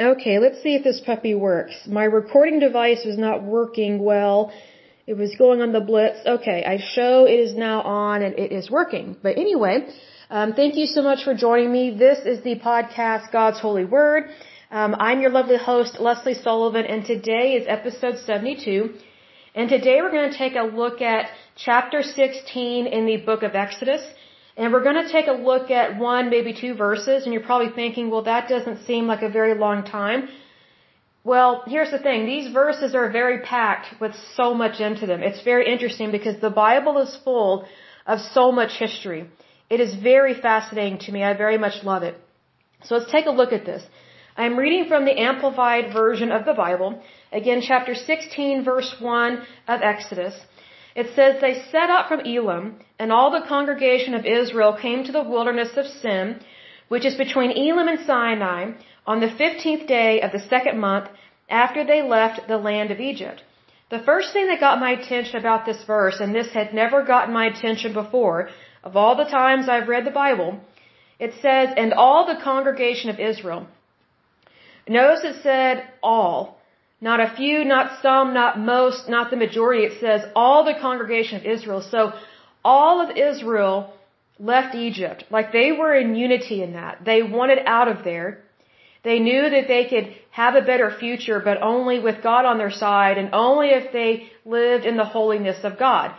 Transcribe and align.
Okay, 0.00 0.38
let's 0.38 0.62
see 0.62 0.76
if 0.76 0.84
this 0.84 1.00
puppy 1.00 1.34
works. 1.34 1.74
My 1.84 2.04
recording 2.04 2.60
device 2.60 3.04
was 3.04 3.18
not 3.18 3.42
working 3.42 3.98
well. 3.98 4.52
It 5.08 5.14
was 5.14 5.34
going 5.34 5.60
on 5.60 5.72
the 5.72 5.80
blitz. 5.80 6.20
Okay, 6.24 6.64
I 6.64 6.78
show 6.78 7.24
it 7.26 7.40
is 7.40 7.54
now 7.54 7.80
on 7.82 8.22
and 8.22 8.38
it 8.38 8.52
is 8.52 8.70
working. 8.70 9.16
But 9.20 9.38
anyway, 9.38 9.88
um, 10.30 10.52
thank 10.52 10.76
you 10.76 10.86
so 10.86 11.02
much 11.02 11.24
for 11.24 11.34
joining 11.34 11.72
me. 11.72 11.98
This 11.98 12.20
is 12.24 12.44
the 12.44 12.60
podcast 12.60 13.32
God's 13.32 13.58
Holy 13.58 13.84
Word. 13.84 14.30
Um, 14.70 14.94
I'm 15.00 15.20
your 15.20 15.30
lovely 15.30 15.58
host, 15.58 15.98
Lesley 15.98 16.34
Sullivan, 16.34 16.84
and 16.84 17.04
today 17.04 17.54
is 17.54 17.66
episode 17.66 18.18
72. 18.18 18.94
And 19.56 19.68
today 19.68 20.00
we're 20.00 20.12
going 20.12 20.30
to 20.30 20.38
take 20.38 20.54
a 20.54 20.62
look 20.62 21.00
at 21.00 21.28
chapter 21.56 22.04
16 22.04 22.86
in 22.86 23.04
the 23.04 23.16
book 23.16 23.42
of 23.42 23.56
Exodus. 23.56 24.02
And 24.58 24.72
we're 24.72 24.82
going 24.82 25.02
to 25.06 25.10
take 25.16 25.28
a 25.28 25.38
look 25.50 25.70
at 25.70 25.98
one, 25.98 26.30
maybe 26.30 26.52
two 26.52 26.74
verses, 26.74 27.22
and 27.24 27.32
you're 27.32 27.48
probably 27.50 27.72
thinking, 27.80 28.10
well, 28.10 28.24
that 28.24 28.48
doesn't 28.48 28.84
seem 28.86 29.06
like 29.06 29.22
a 29.22 29.28
very 29.28 29.54
long 29.54 29.84
time. 29.84 30.28
Well, 31.22 31.62
here's 31.66 31.92
the 31.92 32.00
thing. 32.06 32.26
These 32.26 32.52
verses 32.52 32.94
are 32.96 33.08
very 33.20 33.38
packed 33.42 34.00
with 34.00 34.14
so 34.34 34.54
much 34.54 34.80
into 34.80 35.06
them. 35.06 35.22
It's 35.22 35.42
very 35.52 35.64
interesting 35.72 36.10
because 36.10 36.40
the 36.40 36.50
Bible 36.50 36.98
is 36.98 37.16
full 37.24 37.66
of 38.04 38.18
so 38.20 38.50
much 38.50 38.72
history. 38.84 39.30
It 39.70 39.78
is 39.78 39.94
very 39.94 40.34
fascinating 40.34 40.98
to 41.04 41.12
me. 41.12 41.22
I 41.22 41.34
very 41.34 41.58
much 41.58 41.84
love 41.84 42.02
it. 42.02 42.16
So 42.84 42.96
let's 42.96 43.12
take 43.12 43.26
a 43.26 43.36
look 43.40 43.52
at 43.52 43.64
this. 43.64 43.82
I'm 44.36 44.56
reading 44.56 44.86
from 44.88 45.04
the 45.04 45.16
Amplified 45.30 45.92
Version 45.92 46.32
of 46.32 46.44
the 46.44 46.54
Bible. 46.54 47.00
Again, 47.32 47.60
chapter 47.60 47.94
16, 47.94 48.64
verse 48.64 48.94
1 48.98 49.42
of 49.68 49.82
Exodus. 49.82 50.34
It 51.00 51.08
says, 51.14 51.40
They 51.40 51.62
set 51.72 51.90
out 51.94 52.08
from 52.08 52.26
Elim, 52.34 52.66
and 52.98 53.12
all 53.12 53.30
the 53.30 53.48
congregation 53.54 54.14
of 54.14 54.26
Israel 54.26 54.72
came 54.84 55.04
to 55.04 55.12
the 55.12 55.28
wilderness 55.32 55.76
of 55.76 55.86
Sin, 55.86 56.40
which 56.88 57.06
is 57.06 57.14
between 57.24 57.52
Elim 57.52 57.86
and 57.86 58.00
Sinai, 58.04 58.72
on 59.06 59.20
the 59.20 59.30
fifteenth 59.42 59.86
day 59.86 60.20
of 60.20 60.32
the 60.32 60.46
second 60.54 60.80
month 60.80 61.08
after 61.48 61.84
they 61.84 62.02
left 62.02 62.48
the 62.48 62.58
land 62.58 62.90
of 62.90 62.98
Egypt. 62.98 63.44
The 63.90 64.02
first 64.08 64.32
thing 64.32 64.48
that 64.48 64.66
got 64.66 64.80
my 64.80 64.90
attention 64.90 65.36
about 65.36 65.64
this 65.64 65.84
verse, 65.84 66.18
and 66.18 66.34
this 66.34 66.50
had 66.52 66.74
never 66.74 67.04
gotten 67.04 67.32
my 67.32 67.46
attention 67.46 67.92
before, 67.92 68.50
of 68.82 68.96
all 68.96 69.14
the 69.14 69.32
times 69.38 69.68
I've 69.68 69.92
read 69.94 70.04
the 70.04 70.20
Bible, 70.24 70.58
it 71.20 71.32
says, 71.44 71.68
and 71.76 71.92
all 71.92 72.26
the 72.26 72.42
congregation 72.42 73.08
of 73.08 73.20
Israel. 73.20 73.68
Notice 74.88 75.24
it 75.30 75.42
said 75.44 75.84
all. 76.02 76.57
Not 77.00 77.20
a 77.20 77.30
few, 77.36 77.64
not 77.64 78.02
some, 78.02 78.34
not 78.34 78.58
most, 78.58 79.08
not 79.08 79.30
the 79.30 79.36
majority. 79.36 79.84
It 79.84 80.00
says 80.00 80.22
all 80.34 80.64
the 80.64 80.74
congregation 80.80 81.36
of 81.38 81.44
Israel. 81.44 81.80
So 81.80 82.12
all 82.64 83.00
of 83.00 83.16
Israel 83.16 83.92
left 84.38 84.74
Egypt. 84.74 85.24
Like 85.30 85.52
they 85.52 85.70
were 85.72 85.94
in 85.94 86.16
unity 86.16 86.62
in 86.62 86.72
that. 86.72 87.04
They 87.04 87.22
wanted 87.22 87.60
out 87.66 87.88
of 87.88 88.04
there. 88.04 88.42
They 89.04 89.20
knew 89.20 89.48
that 89.48 89.68
they 89.68 89.84
could 89.84 90.12
have 90.30 90.54
a 90.56 90.62
better 90.62 90.90
future, 90.90 91.40
but 91.40 91.62
only 91.62 92.00
with 92.00 92.22
God 92.22 92.44
on 92.44 92.58
their 92.58 92.70
side 92.70 93.16
and 93.16 93.30
only 93.32 93.68
if 93.68 93.92
they 93.92 94.30
lived 94.44 94.84
in 94.84 94.96
the 94.96 95.04
holiness 95.04 95.58
of 95.62 95.78
God. 95.78 96.12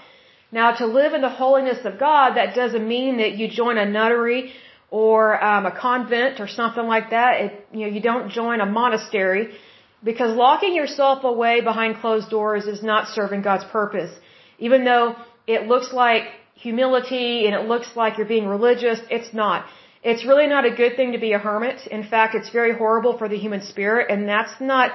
Now, 0.52 0.72
to 0.72 0.86
live 0.88 1.14
in 1.14 1.22
the 1.22 1.30
holiness 1.30 1.86
of 1.86 2.00
God, 2.00 2.36
that 2.36 2.56
doesn't 2.56 2.88
mean 2.88 3.18
that 3.18 3.38
you 3.38 3.48
join 3.50 3.78
a 3.78 3.86
nunnery 3.86 4.54
or 4.90 5.44
um, 5.44 5.66
a 5.66 5.72
convent 5.72 6.40
or 6.40 6.48
something 6.48 6.88
like 6.88 7.12
that. 7.12 7.42
It, 7.42 7.68
you 7.72 7.82
know, 7.82 7.88
you 7.88 8.02
don't 8.02 8.32
join 8.32 8.60
a 8.62 8.66
monastery 8.66 9.54
because 10.04 10.36
locking 10.36 10.76
yourself 10.76 11.24
away 11.24 11.62
behind 11.62 11.98
closed 11.98 12.30
doors 12.30 12.66
is 12.66 12.82
not 12.82 13.08
serving 13.08 13.42
God's 13.42 13.66
purpose. 13.66 14.12
Even 14.58 14.86
though 14.86 15.16
it 15.48 15.68
looks 15.68 15.92
like 15.92 16.24
humility 16.56 17.46
and 17.46 17.56
it 17.56 17.68
looks 17.68 17.96
like 17.96 18.18
you're 18.18 18.28
being 18.28 18.48
religious, 18.48 19.00
it's 19.10 19.34
not. 19.34 19.66
It's 20.02 20.26
really 20.26 20.48
not 20.48 20.66
a 20.66 20.72
good 20.72 20.96
thing 20.96 21.12
to 21.12 21.18
be 21.18 21.34
a 21.34 21.40
hermit. 21.40 21.86
In 21.88 22.04
fact, 22.04 22.36
it's 22.36 22.50
very 22.50 22.74
horrible 22.74 23.18
for 23.18 23.28
the 23.28 23.38
human 23.38 23.62
spirit 23.62 24.10
and 24.10 24.28
that's 24.28 24.60
not 24.62 24.92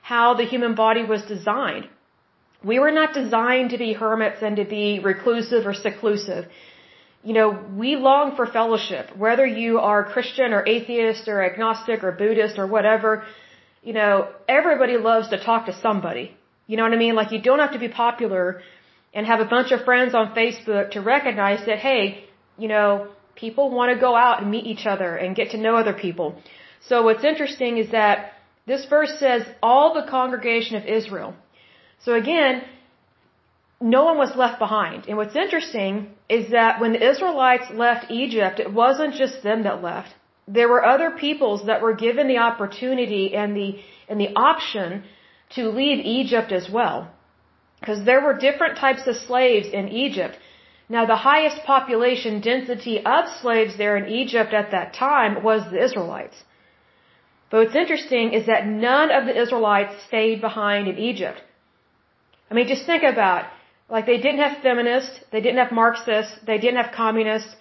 how 0.00 0.34
the 0.34 0.44
human 0.44 0.74
body 0.74 1.04
was 1.04 1.22
designed. 1.22 1.88
We 2.64 2.78
were 2.78 2.92
not 2.92 3.12
designed 3.12 3.70
to 3.70 3.78
be 3.78 3.92
hermits 3.92 4.40
and 4.42 4.56
to 4.56 4.64
be 4.64 5.00
reclusive 5.00 5.66
or 5.66 5.74
seclusive. 5.74 6.46
You 7.22 7.34
know, 7.34 7.58
we 7.76 7.96
long 7.96 8.36
for 8.36 8.46
fellowship, 8.46 9.16
whether 9.16 9.44
you 9.44 9.80
are 9.80 10.04
Christian 10.04 10.52
or 10.52 10.66
atheist 10.66 11.28
or 11.28 11.44
agnostic 11.44 12.02
or 12.04 12.12
Buddhist 12.12 12.58
or 12.58 12.66
whatever 12.66 13.24
you 13.86 13.92
know, 13.92 14.28
everybody 14.48 14.96
loves 15.10 15.28
to 15.28 15.38
talk 15.48 15.66
to 15.66 15.74
somebody. 15.80 16.26
You 16.66 16.76
know 16.76 16.82
what 16.86 16.92
I 16.92 17.00
mean? 17.04 17.14
Like 17.20 17.30
you 17.34 17.40
don't 17.48 17.60
have 17.64 17.74
to 17.78 17.82
be 17.86 17.88
popular 17.88 18.60
and 19.14 19.24
have 19.32 19.40
a 19.40 19.50
bunch 19.56 19.70
of 19.74 19.84
friends 19.88 20.12
on 20.20 20.34
Facebook 20.34 20.90
to 20.94 21.00
recognize 21.00 21.60
that, 21.68 21.78
hey, 21.78 22.24
you 22.58 22.68
know, 22.72 22.88
people 23.36 23.70
want 23.70 23.94
to 23.94 23.98
go 24.06 24.16
out 24.16 24.42
and 24.42 24.50
meet 24.50 24.66
each 24.72 24.86
other 24.86 25.10
and 25.22 25.36
get 25.40 25.50
to 25.52 25.58
know 25.64 25.76
other 25.76 25.92
people. 26.06 26.26
So 26.88 27.04
what's 27.04 27.22
interesting 27.32 27.78
is 27.78 27.92
that 27.92 28.32
this 28.66 28.84
verse 28.86 29.14
says 29.20 29.42
all 29.62 29.94
the 29.94 30.06
congregation 30.10 30.74
of 30.80 30.84
Israel. 30.98 31.30
So 32.04 32.14
again, 32.14 32.62
no 33.80 34.04
one 34.08 34.18
was 34.18 34.32
left 34.34 34.58
behind. 34.58 35.06
And 35.06 35.16
what's 35.16 35.36
interesting 35.36 35.92
is 36.28 36.50
that 36.50 36.80
when 36.80 36.92
the 36.92 37.08
Israelites 37.12 37.68
left 37.72 38.10
Egypt, 38.10 38.58
it 38.58 38.72
wasn't 38.82 39.14
just 39.14 39.44
them 39.44 39.62
that 39.62 39.80
left 39.80 40.12
there 40.46 40.68
were 40.68 40.84
other 40.84 41.10
peoples 41.10 41.66
that 41.66 41.82
were 41.82 41.94
given 41.94 42.28
the 42.28 42.38
opportunity 42.38 43.34
and 43.34 43.56
the 43.56 43.80
and 44.08 44.20
the 44.20 44.32
option 44.36 45.04
to 45.50 45.68
leave 45.68 45.98
Egypt 46.04 46.52
as 46.52 46.70
well. 46.70 47.10
Because 47.80 48.04
there 48.04 48.22
were 48.22 48.34
different 48.34 48.78
types 48.78 49.06
of 49.06 49.16
slaves 49.16 49.68
in 49.68 49.88
Egypt. 49.88 50.38
Now 50.88 51.04
the 51.04 51.16
highest 51.16 51.64
population 51.64 52.40
density 52.40 53.04
of 53.04 53.28
slaves 53.42 53.76
there 53.76 53.96
in 53.96 54.08
Egypt 54.08 54.52
at 54.54 54.70
that 54.70 54.94
time 54.94 55.42
was 55.42 55.62
the 55.70 55.82
Israelites. 55.82 56.36
But 57.50 57.58
what's 57.58 57.76
interesting 57.76 58.32
is 58.32 58.46
that 58.46 58.66
none 58.66 59.10
of 59.10 59.26
the 59.26 59.40
Israelites 59.40 59.94
stayed 60.06 60.40
behind 60.40 60.88
in 60.88 60.98
Egypt. 60.98 61.42
I 62.50 62.54
mean, 62.54 62.68
just 62.68 62.86
think 62.86 63.02
about, 63.02 63.44
like 63.88 64.06
they 64.06 64.18
didn't 64.18 64.40
have 64.46 64.62
feminists, 64.62 65.20
they 65.32 65.40
didn't 65.40 65.58
have 65.58 65.72
Marxists, 65.72 66.36
they 66.46 66.58
didn't 66.58 66.82
have 66.82 66.92
communists, 66.92 67.54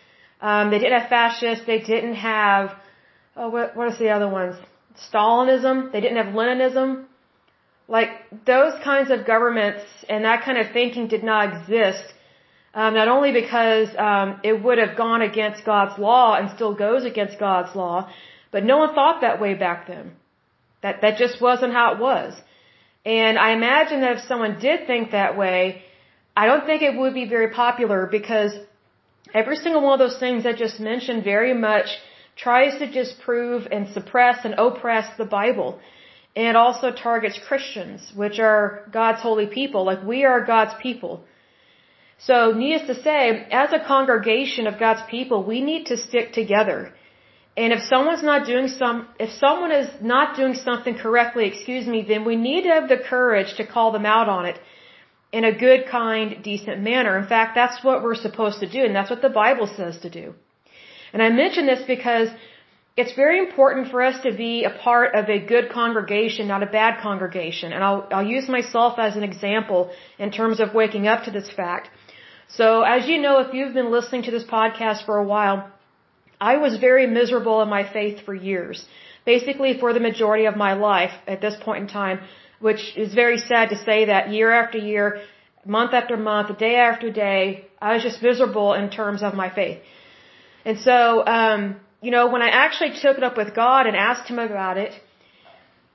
um, 0.48 0.70
they 0.72 0.78
didn't 0.78 1.00
have 1.02 1.10
fascists. 1.10 1.66
They 1.66 1.80
didn't 1.80 2.20
have, 2.34 2.66
oh, 3.36 3.50
what, 3.50 3.76
what 3.76 3.86
are 3.88 3.98
the 3.98 4.12
other 4.18 4.30
ones? 4.30 4.56
Stalinism. 5.08 5.92
They 5.92 6.02
didn't 6.02 6.20
have 6.24 6.36
Leninism. 6.40 6.90
Like 7.88 8.10
those 8.46 8.74
kinds 8.84 9.10
of 9.10 9.26
governments 9.26 9.84
and 10.08 10.24
that 10.26 10.44
kind 10.46 10.60
of 10.60 10.68
thinking 10.72 11.08
did 11.08 11.24
not 11.24 11.44
exist. 11.54 12.06
Um, 12.76 12.94
not 12.94 13.08
only 13.08 13.32
because 13.32 13.88
um, 13.98 14.40
it 14.44 14.56
would 14.64 14.78
have 14.78 14.96
gone 14.96 15.24
against 15.24 15.66
God's 15.66 15.98
law 15.98 16.36
and 16.38 16.52
still 16.56 16.76
goes 16.76 17.06
against 17.06 17.40
God's 17.40 17.76
law, 17.76 18.12
but 18.52 18.64
no 18.64 18.78
one 18.78 18.94
thought 18.94 19.22
that 19.22 19.42
way 19.42 19.54
back 19.56 19.88
then. 19.88 20.12
That 20.84 21.02
that 21.02 21.18
just 21.18 21.42
wasn't 21.42 21.74
how 21.74 21.88
it 21.94 22.00
was. 22.00 22.34
And 23.04 23.40
I 23.40 23.50
imagine 23.54 24.02
that 24.02 24.18
if 24.18 24.24
someone 24.28 24.60
did 24.60 24.86
think 24.86 25.12
that 25.12 25.38
way, 25.44 25.84
I 26.38 26.46
don't 26.46 26.66
think 26.68 26.84
it 26.84 26.96
would 27.00 27.16
be 27.16 27.28
very 27.36 27.50
popular 27.64 28.08
because 28.20 28.52
Every 29.34 29.58
single 29.58 29.82
one 29.82 30.00
of 30.00 30.00
those 30.00 30.20
things 30.20 30.46
I 30.46 30.54
just 30.54 30.80
mentioned 30.80 31.24
very 31.24 31.54
much 31.54 31.88
tries 32.36 32.78
to 32.80 32.92
just 32.92 33.20
prove 33.22 33.68
and 33.72 33.88
suppress 33.90 34.46
and 34.46 34.56
oppress 34.58 35.08
the 35.18 35.26
Bible. 35.26 35.80
And 36.36 36.58
also 36.58 36.92
targets 36.92 37.40
Christians, 37.48 38.12
which 38.14 38.40
are 38.40 38.88
God's 38.92 39.22
holy 39.22 39.48
people. 39.48 39.86
Like 39.86 40.04
we 40.04 40.26
are 40.26 40.46
God's 40.46 40.74
people. 40.82 41.24
So 42.18 42.52
needless 42.52 42.88
to 42.88 43.02
say, 43.02 43.48
as 43.52 43.72
a 43.74 43.80
congregation 43.80 44.68
of 44.68 44.80
God's 44.80 45.02
people, 45.10 45.44
we 45.44 45.62
need 45.62 45.86
to 45.88 45.98
stick 45.98 46.34
together. 46.34 46.94
And 47.58 47.72
if 47.72 47.82
someone's 47.84 48.24
not 48.24 48.46
doing 48.46 48.68
some, 48.68 49.08
if 49.18 49.32
someone 49.32 49.72
is 49.72 49.90
not 50.02 50.36
doing 50.36 50.56
something 50.56 50.96
correctly, 50.96 51.46
excuse 51.48 51.88
me, 51.88 52.06
then 52.08 52.26
we 52.26 52.36
need 52.36 52.64
to 52.64 52.70
have 52.70 52.90
the 52.90 52.98
courage 52.98 53.56
to 53.56 53.66
call 53.66 53.94
them 53.94 54.06
out 54.06 54.28
on 54.28 54.46
it 54.46 54.60
in 55.38 55.44
a 55.44 55.54
good, 55.66 55.82
kind, 56.00 56.28
decent 56.50 56.80
manner. 56.92 57.14
In 57.22 57.28
fact, 57.36 57.52
that's 57.62 57.78
what 57.88 57.98
we're 58.04 58.22
supposed 58.28 58.60
to 58.64 58.70
do, 58.78 58.82
and 58.88 58.94
that's 58.98 59.12
what 59.14 59.22
the 59.28 59.36
Bible 59.44 59.68
says 59.80 59.96
to 60.06 60.10
do. 60.22 60.26
And 61.14 61.22
I 61.28 61.30
mention 61.44 61.64
this 61.72 61.84
because 61.96 62.30
it's 63.02 63.16
very 63.24 63.40
important 63.46 63.84
for 63.94 64.00
us 64.10 64.18
to 64.26 64.32
be 64.46 64.54
a 64.64 64.74
part 64.88 65.10
of 65.20 65.26
a 65.38 65.40
good 65.54 65.66
congregation, 65.80 66.48
not 66.54 66.64
a 66.68 66.72
bad 66.80 67.02
congregation. 67.08 67.74
And 67.74 67.84
I'll, 67.88 68.04
I'll 68.16 68.30
use 68.38 68.48
myself 68.58 68.94
as 69.08 69.18
an 69.20 69.26
example 69.32 69.80
in 70.18 70.32
terms 70.40 70.58
of 70.64 70.74
waking 70.82 71.06
up 71.14 71.26
to 71.26 71.32
this 71.38 71.50
fact. 71.62 71.90
So 72.60 72.68
as 72.96 73.02
you 73.10 73.18
know, 73.26 73.36
if 73.46 73.54
you've 73.54 73.78
been 73.82 73.92
listening 73.98 74.24
to 74.28 74.32
this 74.38 74.48
podcast 74.58 75.06
for 75.06 75.18
a 75.18 75.28
while, 75.34 75.58
I 76.40 76.56
was 76.66 76.78
very 76.90 77.08
miserable 77.20 77.58
in 77.64 77.70
my 77.78 77.84
faith 77.98 78.18
for 78.26 78.34
years. 78.52 78.78
Basically 79.34 79.72
for 79.82 79.92
the 79.92 80.04
majority 80.10 80.46
of 80.46 80.56
my 80.56 80.74
life 80.92 81.16
at 81.28 81.42
this 81.42 81.56
point 81.68 81.82
in 81.84 81.88
time 81.88 82.20
which 82.60 82.96
is 82.98 83.14
very 83.14 83.38
sad 83.38 83.70
to 83.70 83.78
say 83.78 84.06
that 84.06 84.32
year 84.32 84.52
after 84.52 84.78
year, 84.78 85.22
month 85.66 85.94
after 85.94 86.18
month, 86.18 86.58
day 86.58 86.76
after 86.76 87.12
day, 87.12 87.66
I 87.82 87.94
was 87.94 88.04
just 88.04 88.22
miserable 88.22 88.74
in 88.74 88.90
terms 88.90 89.24
of 89.24 89.34
my 89.34 89.50
faith. 89.50 89.80
And 90.64 90.80
so, 90.80 91.26
um, 91.26 91.80
you 92.02 92.12
know, 92.12 92.28
when 92.28 92.42
I 92.42 92.50
actually 92.50 92.94
took 93.02 93.18
it 93.18 93.24
up 93.24 93.38
with 93.38 93.56
God 93.56 93.88
and 93.88 93.96
asked 93.96 94.28
Him 94.28 94.40
about 94.40 94.78
it, 94.78 94.94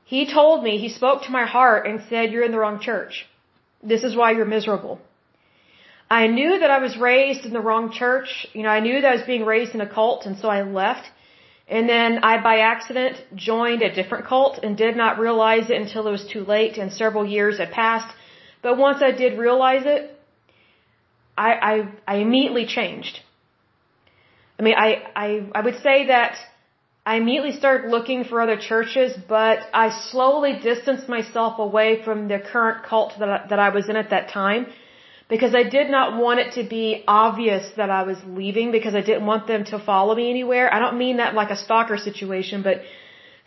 He 0.05 0.33
told 0.33 0.63
me, 0.63 0.79
He 0.79 0.89
spoke 0.89 1.23
to 1.25 1.31
my 1.31 1.47
heart 1.47 1.87
and 1.87 2.03
said, 2.09 2.33
You're 2.33 2.45
in 2.45 2.53
the 2.53 2.59
wrong 2.59 2.81
church. 2.81 3.27
This 3.83 4.05
is 4.05 4.17
why 4.17 4.33
you're 4.33 4.53
miserable. 4.59 5.01
I 6.11 6.27
knew 6.27 6.59
that 6.59 6.71
I 6.71 6.81
was 6.81 6.97
raised 6.97 7.47
in 7.47 7.53
the 7.53 7.61
wrong 7.61 7.93
church. 7.93 8.47
You 8.53 8.65
know, 8.65 8.69
I 8.69 8.81
knew 8.81 9.01
that 9.01 9.11
I 9.13 9.15
was 9.15 9.23
being 9.23 9.45
raised 9.45 9.75
in 9.75 9.81
a 9.81 9.89
cult, 9.89 10.27
and 10.27 10.37
so 10.39 10.49
I 10.49 10.63
left. 10.63 11.07
And 11.71 11.89
then 11.89 12.25
I, 12.25 12.43
by 12.43 12.59
accident, 12.59 13.17
joined 13.37 13.83
a 13.83 13.95
different 13.95 14.27
cult 14.27 14.59
and 14.65 14.77
did 14.77 14.97
not 14.97 15.21
realize 15.21 15.71
it 15.71 15.81
until 15.81 16.07
it 16.09 16.11
was 16.11 16.27
too 16.27 16.45
late 16.45 16.79
and 16.79 16.93
several 16.93 17.25
years 17.25 17.59
had 17.59 17.71
passed. 17.71 18.13
But 18.61 18.77
once 18.77 19.01
I 19.03 19.13
did 19.13 19.39
realize 19.39 19.85
it, 19.87 20.11
I, 21.39 21.51
I, 21.71 21.89
I 22.09 22.17
immediately 22.17 22.67
changed. 22.67 23.21
I 24.59 24.63
mean, 24.65 24.75
I, 24.77 25.03
I, 25.15 25.47
I 25.55 25.61
would 25.61 25.79
say 25.81 26.09
that 26.09 26.37
I 27.07 27.17
immediately 27.17 27.53
started 27.53 27.89
looking 27.91 28.25
for 28.25 28.43
other 28.43 28.59
churches, 28.59 29.17
but 29.29 29.61
I 29.73 29.91
slowly 30.11 30.59
distanced 30.61 31.09
myself 31.09 31.59
away 31.61 32.03
from 32.05 32.27
the 32.27 32.41
current 32.41 32.85
cult 32.85 33.13
that 33.21 33.29
I, 33.29 33.47
that 33.49 33.59
I 33.61 33.71
was 33.71 33.89
in 33.89 33.97
at 33.97 34.11
that 34.11 34.29
time 34.31 34.67
because 35.31 35.55
I 35.55 35.63
did 35.63 35.89
not 35.97 36.19
want 36.23 36.41
it 36.41 36.51
to 36.55 36.69
be 36.69 37.05
obvious 37.07 37.65
that 37.77 37.91
I 37.99 38.03
was 38.03 38.19
leaving 38.27 38.73
because 38.73 38.95
I 39.01 39.01
didn't 39.01 39.27
want 39.33 39.47
them 39.47 39.65
to 39.73 39.79
follow 39.79 40.15
me 40.15 40.29
anywhere. 40.29 40.73
I 40.75 40.81
don't 40.81 40.99
mean 40.99 41.19
that 41.19 41.35
like 41.35 41.51
a 41.51 41.57
stalker 41.57 41.97
situation, 41.97 42.63
but 42.63 42.83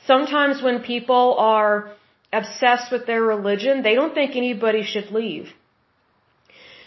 sometimes 0.08 0.64
when 0.64 0.82
people 0.82 1.36
are 1.38 1.92
obsessed 2.32 2.92
with 2.92 3.06
their 3.06 3.22
religion, 3.22 3.84
they 3.84 3.96
don't 3.96 4.14
think 4.14 4.36
anybody 4.36 4.84
should 4.84 5.12
leave. 5.12 5.50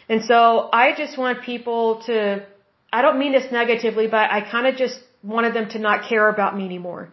And 0.09 0.25
so 0.25 0.71
I 0.73 0.95
just 0.97 1.19
want 1.19 1.43
people 1.43 2.03
to, 2.07 2.47
I 2.93 3.03
don't 3.03 3.19
mean 3.19 3.33
this 3.33 3.53
negatively, 3.53 4.07
but 4.07 4.31
I 4.31 4.41
kind 4.51 4.67
of 4.67 4.77
just 4.77 4.99
wanted 5.23 5.53
them 5.53 5.69
to 5.71 5.79
not 5.79 6.09
care 6.09 6.29
about 6.29 6.57
me 6.57 6.65
anymore. 6.65 7.13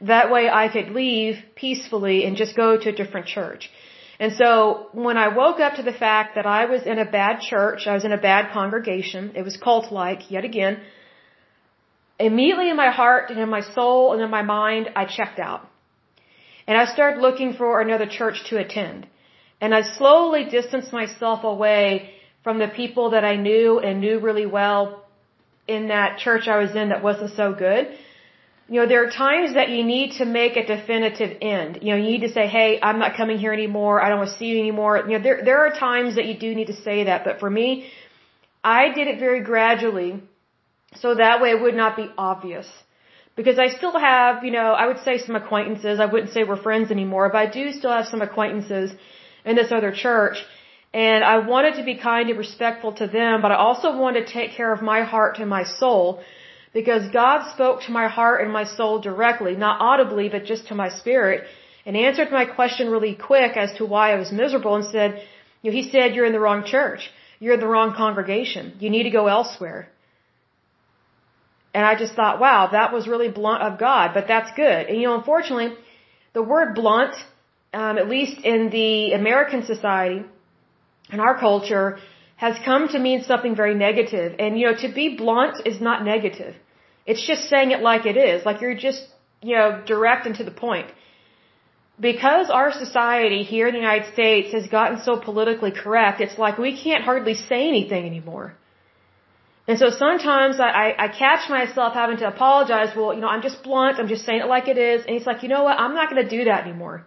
That 0.00 0.30
way 0.30 0.48
I 0.48 0.68
could 0.68 0.90
leave 0.90 1.36
peacefully 1.54 2.24
and 2.24 2.36
just 2.36 2.54
go 2.54 2.76
to 2.78 2.90
a 2.90 2.92
different 2.92 3.26
church. 3.26 3.70
And 4.18 4.32
so 4.32 4.88
when 4.92 5.16
I 5.18 5.28
woke 5.28 5.60
up 5.60 5.74
to 5.74 5.82
the 5.82 5.92
fact 5.92 6.36
that 6.36 6.46
I 6.46 6.64
was 6.64 6.82
in 6.84 6.98
a 6.98 7.04
bad 7.04 7.40
church, 7.40 7.86
I 7.86 7.94
was 7.94 8.04
in 8.04 8.12
a 8.12 8.22
bad 8.30 8.52
congregation, 8.52 9.32
it 9.34 9.42
was 9.42 9.56
cult 9.56 9.92
like, 9.92 10.30
yet 10.30 10.44
again, 10.44 10.80
immediately 12.18 12.70
in 12.70 12.76
my 12.76 12.90
heart 12.90 13.30
and 13.30 13.38
in 13.38 13.50
my 13.50 13.60
soul 13.74 14.14
and 14.14 14.22
in 14.22 14.30
my 14.30 14.42
mind, 14.42 14.90
I 14.96 15.04
checked 15.04 15.38
out. 15.38 15.68
And 16.66 16.76
I 16.78 16.86
started 16.86 17.20
looking 17.20 17.52
for 17.54 17.80
another 17.80 18.06
church 18.06 18.42
to 18.48 18.58
attend. 18.58 19.06
And 19.60 19.74
I 19.74 19.82
slowly 19.82 20.44
distanced 20.44 20.92
myself 20.92 21.44
away 21.44 22.10
from 22.42 22.58
the 22.58 22.68
people 22.68 23.10
that 23.10 23.24
I 23.24 23.36
knew 23.36 23.78
and 23.80 24.00
knew 24.00 24.18
really 24.18 24.46
well 24.46 25.04
in 25.68 25.88
that 25.88 26.18
church 26.18 26.48
I 26.48 26.58
was 26.58 26.74
in 26.74 26.88
that 26.88 27.02
wasn't 27.02 27.36
so 27.36 27.52
good. 27.52 27.88
You 28.68 28.80
know, 28.80 28.88
there 28.88 29.06
are 29.06 29.10
times 29.10 29.54
that 29.54 29.68
you 29.68 29.84
need 29.84 30.16
to 30.18 30.24
make 30.24 30.56
a 30.56 30.66
definitive 30.66 31.38
end. 31.40 31.78
You 31.82 31.90
know, 31.90 31.96
you 31.96 32.10
need 32.14 32.22
to 32.22 32.32
say, 32.32 32.48
hey, 32.48 32.80
I'm 32.82 32.98
not 32.98 33.16
coming 33.16 33.38
here 33.38 33.52
anymore. 33.52 34.02
I 34.02 34.08
don't 34.08 34.18
want 34.18 34.30
to 34.30 34.38
see 34.38 34.46
you 34.46 34.58
anymore. 34.58 35.04
You 35.06 35.18
know, 35.18 35.22
there, 35.22 35.44
there 35.44 35.58
are 35.64 35.70
times 35.70 36.16
that 36.16 36.26
you 36.26 36.36
do 36.36 36.52
need 36.54 36.66
to 36.74 36.78
say 36.86 37.04
that. 37.04 37.24
But 37.24 37.38
for 37.38 37.48
me, 37.48 37.86
I 38.64 38.92
did 38.92 39.06
it 39.06 39.20
very 39.20 39.42
gradually 39.44 40.20
so 41.00 41.14
that 41.14 41.40
way 41.40 41.50
it 41.50 41.60
would 41.60 41.76
not 41.76 41.96
be 41.96 42.08
obvious. 42.18 42.66
Because 43.36 43.58
I 43.58 43.68
still 43.68 43.96
have, 43.98 44.42
you 44.42 44.50
know, 44.50 44.72
I 44.82 44.86
would 44.86 45.00
say 45.04 45.18
some 45.18 45.36
acquaintances. 45.36 46.00
I 46.00 46.06
wouldn't 46.06 46.32
say 46.32 46.42
we're 46.42 46.62
friends 46.68 46.90
anymore, 46.90 47.28
but 47.28 47.38
I 47.38 47.46
do 47.58 47.72
still 47.72 47.92
have 47.92 48.06
some 48.06 48.22
acquaintances 48.22 48.92
in 49.44 49.54
this 49.54 49.70
other 49.70 49.92
church. 49.92 50.38
And 50.92 51.22
I 51.22 51.38
wanted 51.38 51.74
to 51.76 51.84
be 51.84 51.96
kind 51.96 52.30
and 52.30 52.38
respectful 52.38 52.92
to 52.94 53.06
them, 53.06 53.42
but 53.42 53.52
I 53.52 53.56
also 53.56 53.96
wanted 53.96 54.26
to 54.26 54.32
take 54.32 54.52
care 54.52 54.72
of 54.72 54.80
my 54.82 55.02
heart 55.02 55.38
and 55.38 55.48
my 55.50 55.64
soul 55.64 56.22
because 56.80 57.04
God 57.22 57.38
spoke 57.54 57.78
to 57.84 57.90
my 58.00 58.06
heart 58.16 58.42
and 58.42 58.52
my 58.52 58.64
soul 58.78 58.94
directly, 59.10 59.52
not 59.66 59.76
audibly, 59.90 60.26
but 60.34 60.44
just 60.52 60.64
to 60.68 60.74
my 60.82 60.90
spirit, 61.00 61.38
and 61.86 61.96
answered 61.96 62.30
my 62.30 62.44
question 62.58 62.90
really 62.94 63.14
quick 63.30 63.52
as 63.56 63.70
to 63.78 63.86
why 63.92 64.04
I 64.12 64.16
was 64.22 64.30
miserable 64.42 64.74
and 64.78 64.84
said, 64.96 65.10
you 65.62 65.70
know, 65.70 65.76
He 65.80 65.84
said, 65.92 66.14
You're 66.14 66.28
in 66.30 66.36
the 66.38 66.44
wrong 66.46 66.62
church. 66.74 67.02
You're 67.40 67.54
in 67.54 67.60
the 67.66 67.72
wrong 67.74 67.94
congregation. 68.02 68.64
You 68.82 68.90
need 68.94 69.06
to 69.10 69.14
go 69.20 69.26
elsewhere. 69.38 69.80
And 71.76 71.82
I 71.90 71.94
just 72.02 72.14
thought, 72.18 72.40
wow, 72.40 72.60
that 72.72 72.92
was 72.96 73.08
really 73.12 73.30
blunt 73.40 73.62
of 73.68 73.78
God, 73.78 74.06
but 74.16 74.24
that's 74.32 74.50
good. 74.64 74.82
And 74.88 74.94
you 74.98 75.06
know, 75.06 75.16
unfortunately, 75.20 75.70
the 76.38 76.42
word 76.52 76.74
blunt, 76.74 77.14
um, 77.72 77.94
at 78.02 78.08
least 78.16 78.36
in 78.52 78.70
the 78.78 79.12
American 79.22 79.64
society, 79.72 80.20
in 81.14 81.20
our 81.20 81.36
culture, 81.46 81.88
has 82.44 82.54
come 82.68 82.88
to 82.94 82.98
mean 82.98 83.22
something 83.30 83.56
very 83.62 83.74
negative. 83.74 84.30
And 84.38 84.58
you 84.58 84.66
know, 84.66 84.76
to 84.84 84.92
be 85.00 85.16
blunt 85.16 85.56
is 85.72 85.80
not 85.80 86.04
negative. 86.14 86.54
It's 87.06 87.24
just 87.26 87.48
saying 87.48 87.70
it 87.70 87.80
like 87.80 88.04
it 88.06 88.16
is, 88.16 88.44
like 88.44 88.60
you're 88.60 88.74
just, 88.74 89.02
you 89.42 89.56
know, 89.56 89.82
direct 89.86 90.26
and 90.26 90.34
to 90.36 90.44
the 90.44 90.56
point. 90.66 90.88
Because 91.98 92.50
our 92.50 92.72
society 92.72 93.42
here 93.42 93.66
in 93.68 93.74
the 93.74 93.80
United 93.80 94.12
States 94.12 94.52
has 94.52 94.66
gotten 94.66 95.00
so 95.00 95.18
politically 95.18 95.70
correct, 95.70 96.20
it's 96.20 96.38
like 96.38 96.58
we 96.58 96.72
can't 96.84 97.04
hardly 97.04 97.34
say 97.34 97.68
anything 97.68 98.04
anymore. 98.04 98.54
And 99.68 99.78
so 99.78 99.90
sometimes 99.90 100.60
I, 100.60 100.68
I, 100.84 101.04
I 101.04 101.08
catch 101.08 101.48
myself 101.48 101.94
having 101.94 102.18
to 102.18 102.28
apologize. 102.28 102.90
Well, 102.96 103.12
you 103.14 103.20
know, 103.20 103.28
I'm 103.28 103.42
just 103.42 103.62
blunt. 103.64 103.98
I'm 103.98 104.08
just 104.08 104.24
saying 104.24 104.40
it 104.40 104.46
like 104.46 104.68
it 104.68 104.78
is. 104.78 105.04
And 105.06 105.16
it's 105.16 105.26
like, 105.26 105.42
you 105.42 105.48
know 105.48 105.64
what? 105.64 105.78
I'm 105.78 105.94
not 105.94 106.08
going 106.10 106.22
to 106.22 106.30
do 106.38 106.44
that 106.44 106.64
anymore. 106.66 107.04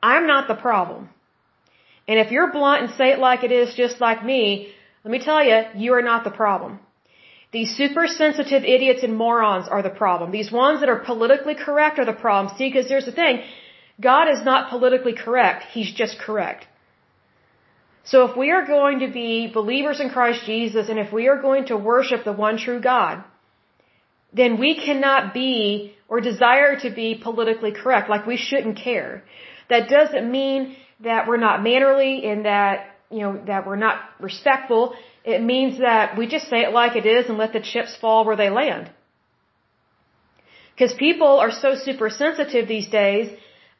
I'm 0.00 0.26
not 0.26 0.46
the 0.46 0.54
problem. 0.54 1.08
And 2.06 2.20
if 2.20 2.30
you're 2.30 2.52
blunt 2.52 2.82
and 2.82 2.90
say 2.94 3.10
it 3.10 3.18
like 3.18 3.42
it 3.42 3.50
is, 3.50 3.74
just 3.74 4.00
like 4.00 4.24
me, 4.24 4.72
let 5.02 5.10
me 5.10 5.18
tell 5.18 5.42
you, 5.42 5.62
you 5.74 5.94
are 5.94 6.02
not 6.02 6.22
the 6.22 6.30
problem. 6.30 6.78
These 7.56 7.76
super 7.80 8.06
sensitive 8.08 8.62
idiots 8.76 9.02
and 9.06 9.14
morons 9.24 9.66
are 9.74 9.82
the 9.88 9.96
problem. 10.04 10.32
These 10.38 10.50
ones 10.50 10.80
that 10.80 10.88
are 10.94 11.02
politically 11.10 11.56
correct 11.66 12.00
are 12.00 12.08
the 12.12 12.20
problem. 12.26 12.56
See, 12.56 12.68
because 12.68 12.88
there's 12.88 13.08
the 13.10 13.18
thing. 13.22 13.42
God 14.08 14.26
is 14.34 14.42
not 14.50 14.70
politically 14.70 15.14
correct. 15.24 15.60
He's 15.76 15.92
just 16.00 16.18
correct. 16.18 16.66
So 18.12 18.16
if 18.28 18.36
we 18.36 18.50
are 18.56 18.66
going 18.66 18.98
to 19.04 19.10
be 19.22 19.30
believers 19.60 20.00
in 20.00 20.10
Christ 20.10 20.40
Jesus 20.52 20.88
and 20.88 20.98
if 21.04 21.12
we 21.12 21.28
are 21.28 21.40
going 21.48 21.66
to 21.66 21.76
worship 21.76 22.24
the 22.24 22.36
one 22.46 22.58
true 22.64 22.80
God, 22.80 23.22
then 24.40 24.58
we 24.58 24.70
cannot 24.86 25.32
be 25.32 25.94
or 26.08 26.20
desire 26.20 26.74
to 26.80 26.90
be 26.90 27.08
politically 27.28 27.72
correct. 27.80 28.10
Like 28.10 28.26
we 28.26 28.36
shouldn't 28.36 28.78
care. 28.88 29.22
That 29.70 29.88
doesn't 29.88 30.26
mean 30.38 30.76
that 31.08 31.28
we're 31.28 31.44
not 31.48 31.62
mannerly 31.62 32.12
and 32.30 32.44
that, 32.46 32.74
you 33.10 33.20
know, 33.20 33.32
that 33.46 33.64
we're 33.64 33.82
not 33.88 34.00
respectful. 34.18 34.94
It 35.24 35.42
means 35.42 35.78
that 35.78 36.18
we 36.18 36.26
just 36.26 36.48
say 36.48 36.60
it 36.62 36.72
like 36.72 36.96
it 36.96 37.06
is 37.06 37.28
and 37.28 37.38
let 37.38 37.52
the 37.52 37.60
chips 37.60 37.96
fall 37.96 38.24
where 38.24 38.36
they 38.36 38.50
land. 38.50 38.90
Because 40.74 40.92
people 40.94 41.38
are 41.38 41.50
so 41.50 41.76
super 41.76 42.10
sensitive 42.10 42.68
these 42.68 42.88
days, 42.88 43.30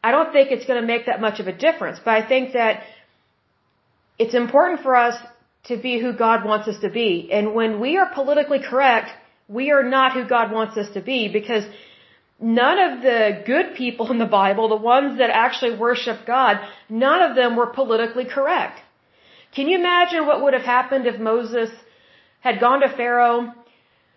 I 0.03 0.11
don't 0.13 0.33
think 0.33 0.51
it's 0.51 0.65
going 0.65 0.81
to 0.81 0.87
make 0.87 1.07
that 1.07 1.21
much 1.21 1.41
of 1.41 1.47
a 1.49 1.53
difference. 1.53 1.99
But 2.05 2.15
I 2.15 2.27
think 2.27 2.53
that 2.53 2.83
it's 4.19 4.35
important 4.35 4.81
for 4.83 4.95
us 4.95 5.17
to 5.65 5.77
be 5.77 5.99
who 5.99 6.13
God 6.13 6.45
wants 6.45 6.69
us 6.69 6.79
to 6.81 6.91
be. 6.91 7.31
And 7.33 7.55
when 7.55 7.81
we 7.81 7.97
are 7.97 8.09
politically 8.15 8.61
correct, 8.61 9.11
we 9.49 9.71
are 9.71 9.83
not 9.83 10.13
who 10.13 10.25
God 10.27 10.53
wants 10.53 10.77
us 10.77 10.91
to 10.95 11.01
be 11.01 11.29
because 11.29 11.65
none 12.41 12.79
of 12.79 13.03
the 13.03 13.43
good 13.45 13.75
people 13.75 14.11
in 14.11 14.19
the 14.19 14.33
Bible, 14.43 14.69
the 14.69 14.77
ones 14.77 15.19
that 15.19 15.31
actually 15.31 15.77
worship 15.77 16.27
God, 16.27 16.59
none 16.89 17.23
of 17.23 17.37
them 17.37 17.57
were 17.57 17.67
politically 17.67 18.25
correct. 18.25 18.81
Can 19.55 19.69
you 19.69 19.79
imagine 19.79 20.27
what 20.27 20.43
would 20.43 20.55
have 20.55 20.63
happened 20.63 21.07
if 21.07 21.19
Moses 21.21 21.71
had 22.41 22.61
gone 22.61 22.81
to 22.81 22.89
Pharaoh 22.89 23.53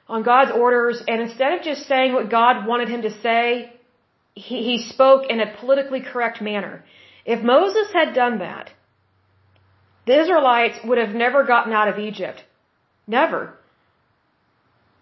on 0.07 0.23
God's 0.23 0.51
orders 0.51 1.01
and 1.07 1.21
instead 1.21 1.53
of 1.53 1.61
just 1.61 1.87
saying 1.87 2.13
what 2.13 2.29
God 2.29 2.65
wanted 2.65 2.89
him 2.89 3.03
to 3.03 3.11
say, 3.21 3.71
he, 4.33 4.63
he 4.63 4.89
spoke 4.89 5.29
in 5.29 5.39
a 5.39 5.55
politically 5.59 6.01
correct 6.01 6.41
manner? 6.41 6.83
If 7.25 7.43
Moses 7.43 7.87
had 7.93 8.13
done 8.13 8.39
that, 8.39 8.71
the 10.05 10.19
Israelites 10.21 10.79
would 10.85 10.97
have 10.97 11.13
never 11.13 11.43
gotten 11.43 11.73
out 11.73 11.89
of 11.89 11.99
Egypt. 11.99 12.43
Never. 13.05 13.53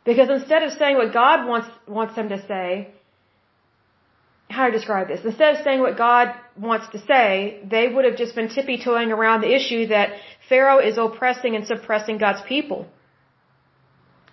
Because 0.03 0.29
instead 0.29 0.63
of 0.63 0.73
saying 0.73 0.97
what 0.97 1.13
God 1.13 1.47
wants, 1.47 1.69
wants 1.87 2.15
them 2.15 2.29
to 2.29 2.45
say, 2.47 2.89
how 4.49 4.67
to 4.67 4.71
describe 4.71 5.07
this? 5.07 5.21
Instead 5.25 5.55
of 5.55 5.63
saying 5.63 5.81
what 5.81 5.97
God 5.97 6.33
wants 6.57 6.87
to 6.89 6.99
say, 6.99 7.61
they 7.69 7.87
would 7.87 8.05
have 8.05 8.17
just 8.17 8.35
been 8.35 8.49
tippy 8.49 8.77
toeing 8.83 9.11
around 9.11 9.41
the 9.41 9.53
issue 9.53 9.87
that 9.87 10.09
Pharaoh 10.49 10.79
is 10.79 10.97
oppressing 10.97 11.55
and 11.55 11.65
suppressing 11.65 12.17
God's 12.17 12.41
people. 12.47 12.87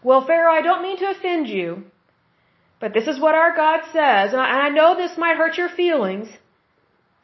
Well, 0.02 0.26
Pharaoh, 0.26 0.52
I 0.52 0.62
don't 0.62 0.83
mean 0.83 0.99
to 0.99 1.11
offend 1.11 1.49
you, 1.49 1.85
but 2.81 2.92
this 2.92 3.07
is 3.07 3.21
what 3.21 3.35
our 3.35 3.54
God 3.57 3.81
says, 3.92 4.33
and 4.33 4.40
I, 4.40 4.50
and 4.52 4.61
I 4.61 4.69
know 4.69 4.97
this 4.97 5.16
might 5.16 5.37
hurt 5.37 5.57
your 5.57 5.69
feelings. 5.69 6.28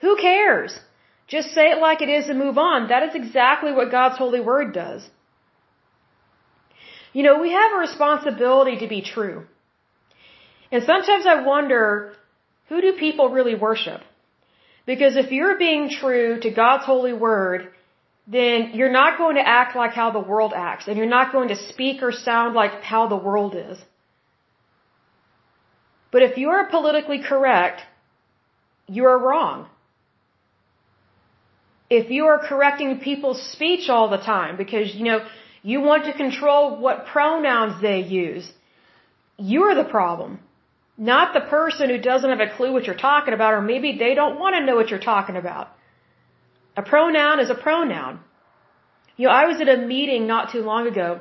Who 0.00 0.16
cares? 0.16 0.78
Just 1.26 1.48
say 1.52 1.70
it 1.70 1.78
like 1.78 2.00
it 2.00 2.08
is 2.08 2.28
and 2.28 2.38
move 2.38 2.56
on. 2.56 2.88
That 2.88 3.02
is 3.02 3.14
exactly 3.14 3.72
what 3.72 3.90
God's 3.90 4.16
holy 4.16 4.40
word 4.40 4.72
does. 4.72 5.08
You 7.12 7.22
know, 7.22 7.38
we 7.40 7.50
have 7.50 7.72
a 7.72 7.78
responsibility 7.78 8.78
to 8.78 8.88
be 8.88 9.02
true. 9.02 9.46
And 10.70 10.84
sometimes 10.84 11.26
I 11.26 11.42
wonder 11.42 12.14
who 12.68 12.80
do 12.80 12.92
people 12.92 13.30
really 13.30 13.54
worship? 13.54 14.00
Because 14.86 15.16
if 15.16 15.32
you're 15.32 15.58
being 15.58 15.90
true 15.90 16.40
to 16.40 16.50
God's 16.50 16.84
holy 16.84 17.12
word, 17.12 17.68
then 18.26 18.72
you're 18.74 18.92
not 18.92 19.18
going 19.18 19.36
to 19.36 19.46
act 19.46 19.74
like 19.76 19.92
how 19.92 20.10
the 20.10 20.20
world 20.32 20.52
acts, 20.54 20.86
and 20.86 20.96
you're 20.96 21.14
not 21.18 21.32
going 21.32 21.48
to 21.48 21.56
speak 21.70 22.02
or 22.02 22.12
sound 22.12 22.54
like 22.54 22.82
how 22.82 23.08
the 23.08 23.16
world 23.16 23.54
is. 23.54 23.78
But 26.10 26.22
if 26.22 26.36
you 26.38 26.50
are 26.50 26.66
politically 26.66 27.22
correct, 27.22 27.82
you 28.86 29.04
are 29.04 29.18
wrong. 29.18 29.66
If 31.90 32.10
you 32.10 32.26
are 32.26 32.38
correcting 32.38 33.00
people's 33.00 33.40
speech 33.52 33.88
all 33.88 34.08
the 34.10 34.18
time 34.18 34.56
because, 34.56 34.94
you 34.94 35.04
know, 35.04 35.20
you 35.62 35.80
want 35.80 36.04
to 36.04 36.12
control 36.12 36.78
what 36.78 37.06
pronouns 37.06 37.80
they 37.80 38.00
use, 38.00 38.50
you're 39.38 39.74
the 39.74 39.84
problem. 39.84 40.38
Not 40.98 41.32
the 41.32 41.40
person 41.40 41.88
who 41.88 41.98
doesn't 41.98 42.28
have 42.28 42.40
a 42.40 42.54
clue 42.56 42.72
what 42.72 42.84
you're 42.84 42.96
talking 42.96 43.32
about, 43.32 43.54
or 43.54 43.62
maybe 43.62 43.96
they 43.96 44.14
don't 44.14 44.38
want 44.38 44.56
to 44.56 44.64
know 44.64 44.74
what 44.74 44.90
you're 44.90 44.98
talking 44.98 45.36
about. 45.36 45.68
A 46.76 46.82
pronoun 46.82 47.38
is 47.40 47.50
a 47.50 47.54
pronoun. 47.54 48.20
You 49.16 49.28
know, 49.28 49.32
I 49.32 49.46
was 49.46 49.60
at 49.60 49.68
a 49.68 49.76
meeting 49.76 50.26
not 50.26 50.50
too 50.52 50.62
long 50.62 50.86
ago 50.86 51.20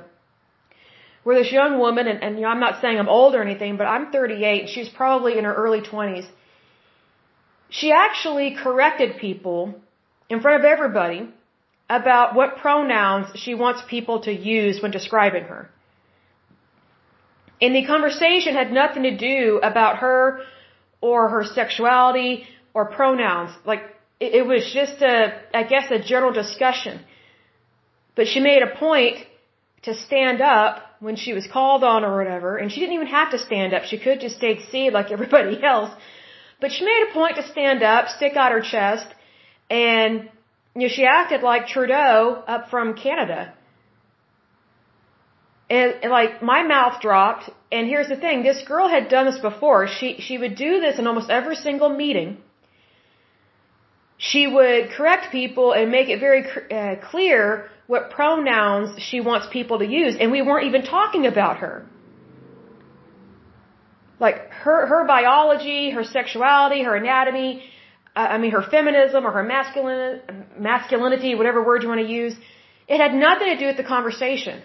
where 1.24 1.38
this 1.38 1.51
young 1.51 1.77
woman, 1.77 2.07
and, 2.07 2.24
and 2.24 2.36
you 2.38 2.43
know, 2.43 2.48
I'm 2.48 2.60
not 2.60 2.81
saying 2.81 2.98
I'm 2.98 3.10
old 3.10 3.36
or 3.36 3.41
anything, 3.41 3.77
but 3.77 3.86
I'm 3.86 4.12
38, 4.12 4.69
she's 4.69 4.89
probably 4.89 5.38
in 5.38 5.43
her 5.43 5.53
early 5.53 5.81
20s. 5.81 6.27
She 7.69 7.91
actually 7.91 8.55
corrected 8.55 9.17
people 9.17 9.75
in 10.29 10.39
front 10.41 10.60
of 10.62 10.65
everybody 10.65 11.29
about 11.89 12.34
what 12.34 12.57
pronouns 12.57 13.27
she 13.36 13.53
wants 13.55 13.81
people 13.89 14.22
to 14.22 14.31
use 14.31 14.81
when 14.81 14.91
describing 14.91 15.43
her. 15.43 15.69
And 17.61 17.75
the 17.75 17.85
conversation 17.85 18.53
had 18.53 18.71
nothing 18.71 19.03
to 19.03 19.15
do 19.17 19.59
about 19.63 19.97
her 19.97 20.41
or 21.01 21.29
her 21.29 21.43
sexuality 21.43 22.47
or 22.73 22.85
pronouns. 22.85 23.51
Like, 23.65 23.81
it, 24.19 24.35
it 24.35 24.45
was 24.45 24.71
just 24.73 25.01
a, 25.01 25.33
I 25.53 25.63
guess, 25.63 25.89
a 25.91 25.99
general 25.99 26.31
discussion. 26.31 26.99
But 28.15 28.27
she 28.27 28.39
made 28.39 28.61
a 28.61 28.75
point 28.75 29.17
to 29.83 29.93
stand 29.93 30.41
up 30.41 30.83
when 30.99 31.15
she 31.15 31.33
was 31.33 31.45
called 31.47 31.83
on 31.83 32.03
or 32.03 32.17
whatever, 32.17 32.57
and 32.57 32.71
she 32.71 32.79
didn't 32.79 32.95
even 32.95 33.07
have 33.07 33.31
to 33.31 33.39
stand 33.39 33.73
up. 33.73 33.83
She 33.83 33.99
could 33.99 34.19
just 34.19 34.37
stay 34.37 34.59
seated 34.69 34.93
like 34.93 35.11
everybody 35.17 35.63
else. 35.63 35.91
But 36.59 36.71
she 36.71 36.83
made 36.85 37.03
a 37.09 37.13
point 37.13 37.35
to 37.35 37.43
stand 37.47 37.83
up, 37.83 38.09
stick 38.09 38.35
out 38.35 38.51
her 38.51 38.61
chest, 38.61 39.07
and 39.69 40.29
you 40.75 40.83
know, 40.83 40.87
she 40.87 41.05
acted 41.05 41.41
like 41.41 41.67
Trudeau 41.67 42.43
up 42.47 42.69
from 42.69 42.95
Canada. 42.95 43.53
And, 45.69 45.95
and 46.01 46.12
like 46.12 46.41
my 46.41 46.63
mouth 46.63 47.01
dropped. 47.01 47.50
And 47.71 47.88
here's 47.88 48.07
the 48.07 48.15
thing: 48.15 48.43
this 48.43 48.62
girl 48.63 48.88
had 48.88 49.09
done 49.09 49.25
this 49.25 49.39
before. 49.39 49.88
She 49.88 50.19
she 50.19 50.38
would 50.38 50.55
do 50.55 50.79
this 50.79 50.97
in 51.00 51.07
almost 51.07 51.29
every 51.29 51.55
single 51.55 51.89
meeting. 51.89 52.38
She 54.17 54.47
would 54.47 54.89
correct 54.91 55.31
people 55.31 55.74
and 55.74 55.91
make 55.91 56.09
it 56.09 56.19
very 56.19 56.43
uh, 56.71 56.95
clear 57.12 57.69
what 57.86 58.09
pronouns 58.09 59.00
she 59.01 59.19
wants 59.21 59.47
people 59.51 59.79
to 59.79 59.86
use, 59.86 60.15
and 60.19 60.31
we 60.31 60.41
weren't 60.41 60.65
even 60.65 60.83
talking 60.83 61.27
about 61.27 61.57
her. 61.57 61.86
Like 64.19 64.50
her 64.50 64.88
her 64.88 65.05
biology, 65.05 65.91
her 65.91 66.03
sexuality, 66.03 66.83
her 66.83 66.95
anatomy. 66.95 67.63
Uh, 68.15 68.27
I 68.36 68.38
mean, 68.39 68.51
her 68.51 68.63
feminism 68.63 69.27
or 69.27 69.31
her 69.31 69.43
masculine 69.43 70.21
masculinity, 70.57 71.36
whatever 71.36 71.63
word 71.63 71.83
you 71.83 71.89
want 71.89 72.01
to 72.01 72.07
use. 72.07 72.36
It 72.88 73.00
had 73.00 73.13
nothing 73.13 73.47
to 73.53 73.57
do 73.57 73.67
with 73.67 73.77
the 73.77 73.83
conversation. 73.83 74.63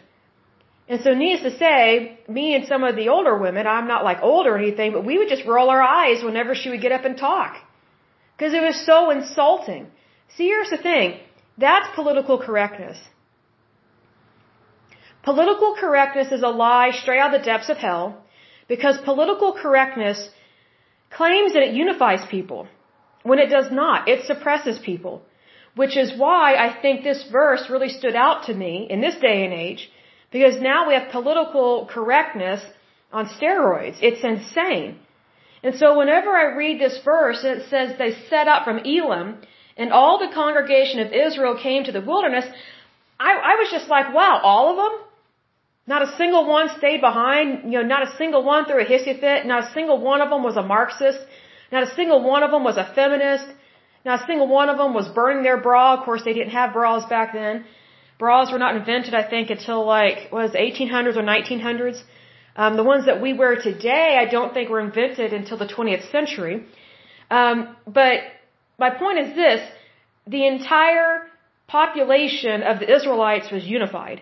And 0.92 1.00
so 1.04 1.12
needless 1.14 1.44
to 1.50 1.58
say, 1.58 2.18
me 2.38 2.54
and 2.54 2.66
some 2.70 2.82
of 2.84 2.96
the 2.96 3.08
older 3.08 3.34
women, 3.44 3.66
I'm 3.66 3.88
not 3.92 4.04
like 4.08 4.18
old 4.30 4.46
or 4.46 4.58
anything, 4.58 4.92
but 4.92 5.06
we 5.10 5.16
would 5.16 5.30
just 5.34 5.46
roll 5.46 5.70
our 5.74 5.84
eyes 6.00 6.22
whenever 6.22 6.54
she 6.54 6.68
would 6.68 6.82
get 6.82 6.92
up 6.96 7.06
and 7.06 7.16
talk. 7.16 7.52
Because 8.32 8.52
it 8.52 8.60
was 8.60 8.78
so 8.84 8.98
insulting. 9.10 9.86
See, 10.34 10.48
here's 10.48 10.68
the 10.68 10.82
thing. 10.88 11.08
That's 11.56 11.88
political 11.94 12.36
correctness. 12.46 12.98
Political 15.22 15.76
correctness 15.80 16.30
is 16.30 16.42
a 16.42 16.52
lie 16.64 16.90
straight 16.90 17.20
out 17.20 17.32
of 17.32 17.40
the 17.40 17.46
depths 17.46 17.70
of 17.70 17.78
hell 17.78 18.04
because 18.68 18.98
political 18.98 19.54
correctness 19.62 20.28
claims 21.08 21.54
that 21.54 21.62
it 21.62 21.74
unifies 21.74 22.22
people 22.36 22.68
when 23.22 23.38
it 23.38 23.48
does 23.48 23.72
not. 23.72 24.08
It 24.08 24.26
suppresses 24.26 24.78
people. 24.90 25.22
Which 25.74 25.96
is 25.96 26.12
why 26.18 26.54
I 26.66 26.68
think 26.82 27.02
this 27.02 27.24
verse 27.32 27.70
really 27.70 27.88
stood 27.88 28.14
out 28.14 28.38
to 28.48 28.54
me 28.62 28.86
in 28.90 29.00
this 29.00 29.18
day 29.28 29.38
and 29.46 29.54
age 29.54 29.90
because 30.32 30.60
now 30.60 30.88
we 30.88 30.94
have 30.94 31.12
political 31.12 31.88
correctness 31.92 32.60
on 33.12 33.26
steroids. 33.26 33.98
It's 34.00 34.24
insane. 34.24 34.98
And 35.62 35.74
so 35.76 35.96
whenever 35.98 36.30
I 36.30 36.56
read 36.56 36.80
this 36.80 36.98
verse, 37.04 37.44
it 37.44 37.68
says 37.70 37.96
they 37.98 38.12
set 38.28 38.48
up 38.48 38.64
from 38.64 38.78
Elim, 38.78 39.36
and 39.76 39.92
all 39.92 40.18
the 40.18 40.34
congregation 40.34 40.98
of 41.00 41.12
Israel 41.12 41.56
came 41.62 41.84
to 41.84 41.92
the 41.92 42.00
wilderness. 42.00 42.46
I, 43.20 43.30
I 43.52 43.54
was 43.60 43.70
just 43.70 43.88
like, 43.88 44.12
wow, 44.12 44.40
all 44.42 44.70
of 44.70 44.76
them? 44.82 44.94
Not 45.86 46.02
a 46.02 46.16
single 46.16 46.46
one 46.46 46.68
stayed 46.78 47.00
behind. 47.00 47.72
You 47.72 47.78
know, 47.78 47.86
not 47.94 48.02
a 48.08 48.16
single 48.16 48.42
one 48.44 48.64
threw 48.66 48.80
a 48.82 48.84
hissy 48.84 49.18
fit. 49.18 49.46
Not 49.46 49.64
a 49.64 49.72
single 49.72 49.98
one 50.00 50.20
of 50.20 50.30
them 50.30 50.42
was 50.42 50.56
a 50.56 50.62
Marxist. 50.62 51.20
Not 51.70 51.82
a 51.84 51.94
single 51.94 52.22
one 52.22 52.42
of 52.42 52.50
them 52.50 52.64
was 52.64 52.76
a 52.76 52.90
feminist. 52.94 53.46
Not 54.04 54.22
a 54.22 54.26
single 54.26 54.48
one 54.48 54.68
of 54.68 54.78
them 54.78 54.94
was 54.94 55.08
burning 55.08 55.42
their 55.42 55.60
bra. 55.60 55.94
Of 55.94 56.04
course, 56.04 56.22
they 56.24 56.32
didn't 56.32 56.50
have 56.50 56.72
bras 56.72 57.04
back 57.06 57.32
then. 57.32 57.64
Bras 58.22 58.52
were 58.52 58.62
not 58.66 58.76
invented, 58.76 59.14
I 59.22 59.24
think, 59.32 59.50
until 59.50 59.80
like 59.84 60.18
was 60.30 60.52
1800s 60.52 61.16
or 61.20 61.24
1900s. 61.36 61.98
Um, 62.54 62.76
the 62.80 62.84
ones 62.92 63.06
that 63.06 63.20
we 63.24 63.30
wear 63.32 63.54
today, 63.70 64.16
I 64.22 64.26
don't 64.34 64.54
think 64.54 64.70
were 64.70 64.84
invented 64.88 65.32
until 65.32 65.58
the 65.62 65.70
20th 65.74 66.04
century. 66.16 66.56
Um, 67.38 67.56
but 68.00 68.18
my 68.78 68.90
point 68.90 69.18
is 69.24 69.34
this: 69.34 69.60
the 70.34 70.46
entire 70.46 71.10
population 71.66 72.62
of 72.62 72.78
the 72.78 72.88
Israelites 72.96 73.50
was 73.50 73.64
unified. 73.66 74.18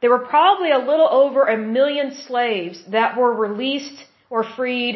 There 0.00 0.12
were 0.16 0.24
probably 0.34 0.70
a 0.70 0.82
little 0.90 1.10
over 1.22 1.42
a 1.56 1.58
million 1.78 2.08
slaves 2.28 2.78
that 2.96 3.18
were 3.18 3.32
released 3.46 3.98
or 4.30 4.42
freed 4.42 4.94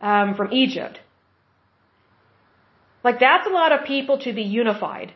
um, 0.00 0.36
from 0.36 0.52
Egypt. 0.52 1.00
Like 3.02 3.18
that's 3.18 3.48
a 3.48 3.54
lot 3.60 3.72
of 3.72 3.80
people 3.94 4.18
to 4.26 4.32
be 4.40 4.46
unified. 4.62 5.14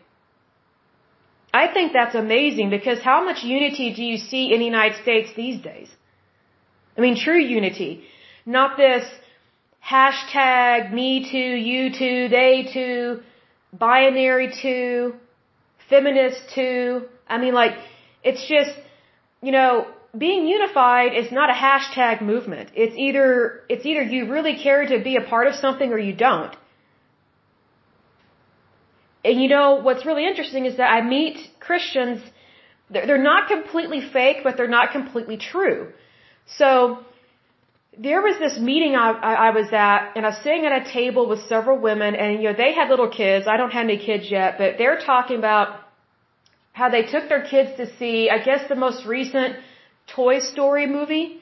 I 1.62 1.64
think 1.74 1.92
that's 1.92 2.16
amazing 2.16 2.70
because 2.70 3.00
how 3.10 3.18
much 3.24 3.44
unity 3.44 3.94
do 3.98 4.02
you 4.02 4.18
see 4.30 4.52
in 4.52 4.58
the 4.58 4.70
United 4.74 4.96
States 5.02 5.28
these 5.36 5.58
days? 5.70 5.88
I 6.96 7.00
mean, 7.04 7.16
true 7.26 7.42
unity. 7.58 7.92
Not 8.44 8.76
this 8.76 9.04
hashtag 9.92 10.92
me 10.92 11.10
too, 11.32 11.52
you 11.70 11.82
too, 12.00 12.28
they 12.28 12.68
too, 12.72 13.20
binary 13.72 14.50
too, 14.62 15.14
feminist 15.88 16.40
too. 16.54 17.02
I 17.28 17.38
mean, 17.38 17.54
like, 17.54 17.76
it's 18.24 18.44
just, 18.54 18.74
you 19.40 19.52
know, 19.52 19.86
being 20.26 20.46
unified 20.48 21.14
is 21.14 21.30
not 21.30 21.50
a 21.50 21.58
hashtag 21.68 22.20
movement. 22.20 22.70
It's 22.74 22.96
either, 22.96 23.62
it's 23.68 23.86
either 23.86 24.02
you 24.02 24.20
really 24.36 24.56
care 24.66 24.84
to 24.86 24.98
be 25.08 25.16
a 25.16 25.24
part 25.32 25.46
of 25.46 25.54
something 25.54 25.92
or 25.92 25.98
you 25.98 26.14
don't. 26.14 26.54
And 29.24 29.40
you 29.40 29.48
know, 29.48 29.80
what's 29.86 30.04
really 30.04 30.26
interesting 30.26 30.66
is 30.66 30.76
that 30.76 30.90
I 30.90 31.00
meet 31.00 31.38
Christians, 31.60 32.20
they're 32.90 33.06
they're 33.06 33.26
not 33.32 33.48
completely 33.48 34.00
fake, 34.16 34.38
but 34.44 34.56
they're 34.56 34.76
not 34.80 34.92
completely 34.92 35.38
true. 35.38 35.92
So, 36.58 36.98
there 37.98 38.20
was 38.20 38.38
this 38.38 38.58
meeting 38.58 38.96
I, 38.96 39.10
I, 39.48 39.50
was 39.50 39.68
at, 39.72 40.12
and 40.16 40.26
I 40.26 40.30
was 40.30 40.38
sitting 40.42 40.66
at 40.66 40.86
a 40.86 40.92
table 40.92 41.28
with 41.28 41.40
several 41.42 41.78
women, 41.78 42.14
and 42.14 42.42
you 42.42 42.48
know, 42.48 42.56
they 42.56 42.74
had 42.74 42.88
little 42.90 43.08
kids. 43.08 43.46
I 43.46 43.56
don't 43.56 43.70
have 43.70 43.84
any 43.84 43.98
kids 43.98 44.30
yet, 44.30 44.58
but 44.58 44.78
they're 44.78 44.98
talking 44.98 45.38
about 45.38 45.80
how 46.72 46.88
they 46.88 47.02
took 47.02 47.28
their 47.28 47.42
kids 47.42 47.76
to 47.76 47.86
see, 47.98 48.28
I 48.28 48.38
guess, 48.44 48.68
the 48.68 48.74
most 48.74 49.06
recent 49.06 49.56
Toy 50.08 50.40
Story 50.40 50.86
movie. 50.86 51.40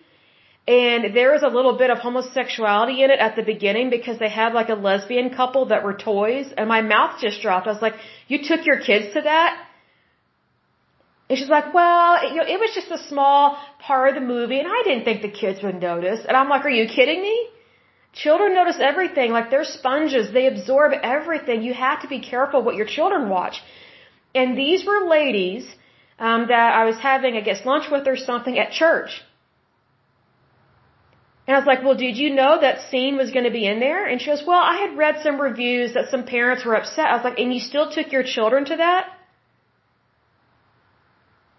And 0.67 1.17
there 1.17 1.33
was 1.33 1.43
a 1.43 1.49
little 1.49 1.77
bit 1.77 1.91
of 1.91 1.99
homosexuality 1.99 3.03
in 3.03 3.11
it 3.11 3.19
at 3.19 3.35
the 3.35 3.43
beginning 3.43 3.91
because 3.91 4.19
they 4.19 4.29
had 4.29 4.55
like 4.55 4.69
a 4.69 4.75
lesbian 4.75 5.31
couple 5.35 5.67
that 5.67 5.83
were 5.83 5.95
toys 5.95 6.53
and 6.57 6.69
my 6.69 6.83
mouth 6.83 7.21
just 7.21 7.43
dropped. 7.43 7.67
I 7.67 7.73
was 7.73 7.83
like, 7.83 7.95
you 8.29 8.45
took 8.45 8.65
your 8.65 8.79
kids 8.81 9.13
to 9.15 9.23
that? 9.23 9.61
And 11.29 11.37
she's 11.37 11.49
like, 11.49 11.75
well, 11.75 12.29
you 12.29 12.37
know, 12.37 12.47
it 12.47 12.61
was 12.61 12.71
just 12.75 12.93
a 12.93 13.09
small 13.09 13.59
part 13.81 14.11
of 14.11 14.15
the 14.15 14.21
movie 14.21 14.61
and 14.61 14.69
I 14.69 14.83
didn't 14.85 15.05
think 15.05 15.23
the 15.23 15.31
kids 15.31 15.63
would 15.65 15.81
notice. 15.81 16.21
And 16.29 16.37
I'm 16.37 16.49
like, 16.49 16.65
are 16.65 16.77
you 16.81 16.87
kidding 16.87 17.23
me? 17.23 17.49
Children 18.13 18.55
notice 18.55 18.77
everything. 18.79 19.33
Like 19.33 19.51
they're 19.51 19.65
sponges. 19.65 20.33
They 20.33 20.47
absorb 20.47 20.93
everything. 21.03 21.63
You 21.63 21.75
have 21.75 22.03
to 22.03 22.09
be 22.09 22.21
careful 22.21 22.63
what 22.63 22.77
your 22.77 22.87
children 22.87 23.29
watch. 23.29 23.61
And 24.33 24.57
these 24.57 24.87
were 24.87 25.09
ladies, 25.09 25.67
um, 26.21 26.47
that 26.49 26.75
I 26.81 26.85
was 26.85 26.99
having, 26.99 27.37
I 27.37 27.41
guess, 27.41 27.65
lunch 27.65 27.91
with 27.91 28.07
or 28.07 28.17
something 28.17 28.59
at 28.59 28.71
church. 28.71 29.23
And 31.47 31.57
I 31.57 31.59
was 31.59 31.67
like, 31.67 31.83
well, 31.83 31.97
did 31.97 32.17
you 32.17 32.33
know 32.33 32.61
that 32.61 32.89
scene 32.89 33.17
was 33.17 33.33
going 33.33 33.45
to 33.45 33.51
be 33.51 33.67
in 33.67 33.81
there? 33.81 34.07
And 34.07 34.21
she 34.21 34.31
goes, 34.31 34.45
well, 34.47 34.61
I 34.61 34.77
had 34.83 34.97
read 34.97 35.17
some 35.23 35.41
reviews 35.41 35.95
that 35.95 36.11
some 36.11 36.25
parents 36.25 36.65
were 36.65 36.77
upset. 36.77 37.07
I 37.07 37.17
was 37.17 37.25
like, 37.25 37.39
and 37.39 37.53
you 37.53 37.61
still 37.61 37.91
took 37.91 38.13
your 38.13 38.23
children 38.23 38.65
to 38.67 38.77
that? 38.77 39.09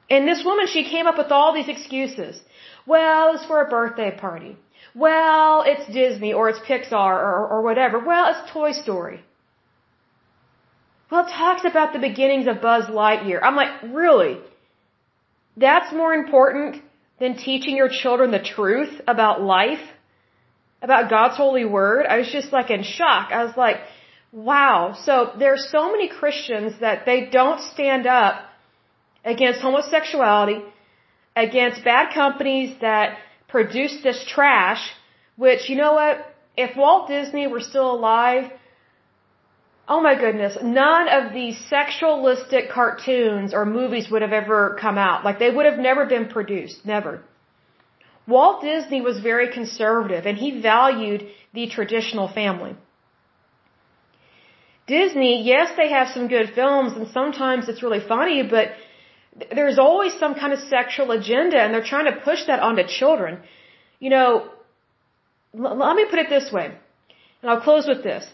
And 0.10 0.28
this 0.28 0.44
woman, 0.46 0.68
she 0.68 0.84
came 0.84 1.06
up 1.06 1.18
with 1.18 1.32
all 1.32 1.54
these 1.54 1.68
excuses. 1.68 2.40
Well, 2.86 3.36
it's 3.36 3.46
for 3.46 3.62
a 3.62 3.70
birthday 3.70 4.12
party. 4.26 4.58
Well, 4.96 5.64
it's 5.66 5.86
Disney 5.92 6.34
or 6.34 6.50
it's 6.50 6.60
Pixar 6.60 7.14
or, 7.30 7.48
or 7.48 7.62
whatever. 7.62 8.00
Well, 8.00 8.26
it's 8.32 8.52
Toy 8.52 8.72
Story. 8.72 9.22
Well, 11.10 11.26
it 11.26 11.32
talks 11.32 11.66
about 11.66 11.94
the 11.94 12.00
beginnings 12.00 12.48
of 12.48 12.62
Buzz 12.62 12.86
Lightyear. 12.86 13.40
I'm 13.42 13.56
like, 13.56 13.74
really? 14.02 14.38
That's 15.58 15.94
more 15.94 16.14
important 16.14 16.82
than 17.24 17.38
teaching 17.38 17.78
your 17.78 17.88
children 18.02 18.32
the 18.32 18.46
truth 18.56 18.94
about 19.08 19.42
life, 19.42 19.86
about 20.82 21.10
God's 21.10 21.38
holy 21.38 21.64
word. 21.64 22.06
I 22.06 22.18
was 22.18 22.30
just 22.38 22.52
like 22.52 22.70
in 22.70 22.84
shock. 22.84 23.32
I 23.32 23.46
was 23.46 23.56
like, 23.56 23.78
wow. 24.34 24.94
So 25.06 25.32
there's 25.40 25.66
so 25.72 25.84
many 25.94 26.10
Christians 26.10 26.74
that 26.82 27.06
they 27.06 27.20
don't 27.38 27.62
stand 27.74 28.06
up 28.08 28.36
against 29.24 29.62
homosexuality, 29.62 30.60
against 31.34 31.86
bad 31.86 32.14
companies 32.14 32.76
that 32.82 33.20
produce 33.48 33.96
this 34.04 34.20
trash, 34.28 34.82
which, 35.38 35.70
you 35.70 35.78
know 35.78 35.94
what? 35.94 36.16
If 36.58 36.76
Walt 36.76 37.08
Disney 37.08 37.48
were 37.48 37.62
still 37.62 37.90
alive, 38.00 38.52
oh 39.88 40.02
my 40.02 40.16
goodness, 40.16 40.58
none 40.62 41.08
of 41.10 41.34
these 41.34 41.58
sexualistic 41.72 42.72
cartoons 42.72 43.54
or 43.54 43.66
movies 43.66 44.10
would 44.10 44.22
have 44.22 44.34
ever 44.34 44.78
come 44.80 44.98
out. 44.98 45.24
Like 45.26 45.40
they 45.40 45.50
would 45.50 45.66
have 45.66 45.80
never 45.80 46.06
been 46.06 46.28
produced. 46.28 46.86
Never. 46.86 47.22
Walt 48.28 48.62
Disney 48.62 49.02
was 49.02 49.20
very 49.20 49.52
conservative 49.52 50.26
and 50.26 50.38
he 50.38 50.62
valued 50.62 51.28
the 51.54 51.68
traditional 51.68 52.28
family. 52.30 52.76
Disney, 54.88 55.44
yes, 55.44 55.72
they 55.78 55.90
have 55.90 56.10
some 56.10 56.28
good 56.28 56.52
films 56.54 56.94
and 56.94 57.08
sometimes 57.10 57.68
it's 57.70 57.84
really 57.84 58.02
funny, 58.02 58.44
but 58.44 58.70
there's 59.52 59.80
always 59.80 60.14
some 60.20 60.36
kind 60.36 60.54
of 60.54 60.60
sexual 60.60 61.12
agenda 61.12 61.58
and 61.58 61.74
they're 61.74 61.84
trying 61.84 62.06
to 62.06 62.20
push 62.22 62.46
that 62.48 62.60
onto 62.60 62.84
children. 62.88 63.40
You 64.00 64.10
know, 64.10 64.50
let 65.54 65.96
me 65.96 66.06
put 66.10 66.20
it 66.20 66.30
this 66.30 66.52
way, 66.52 66.66
and 67.42 67.52
I'll 67.52 67.62
close 67.62 67.88
with 67.88 68.04
this. 68.04 68.26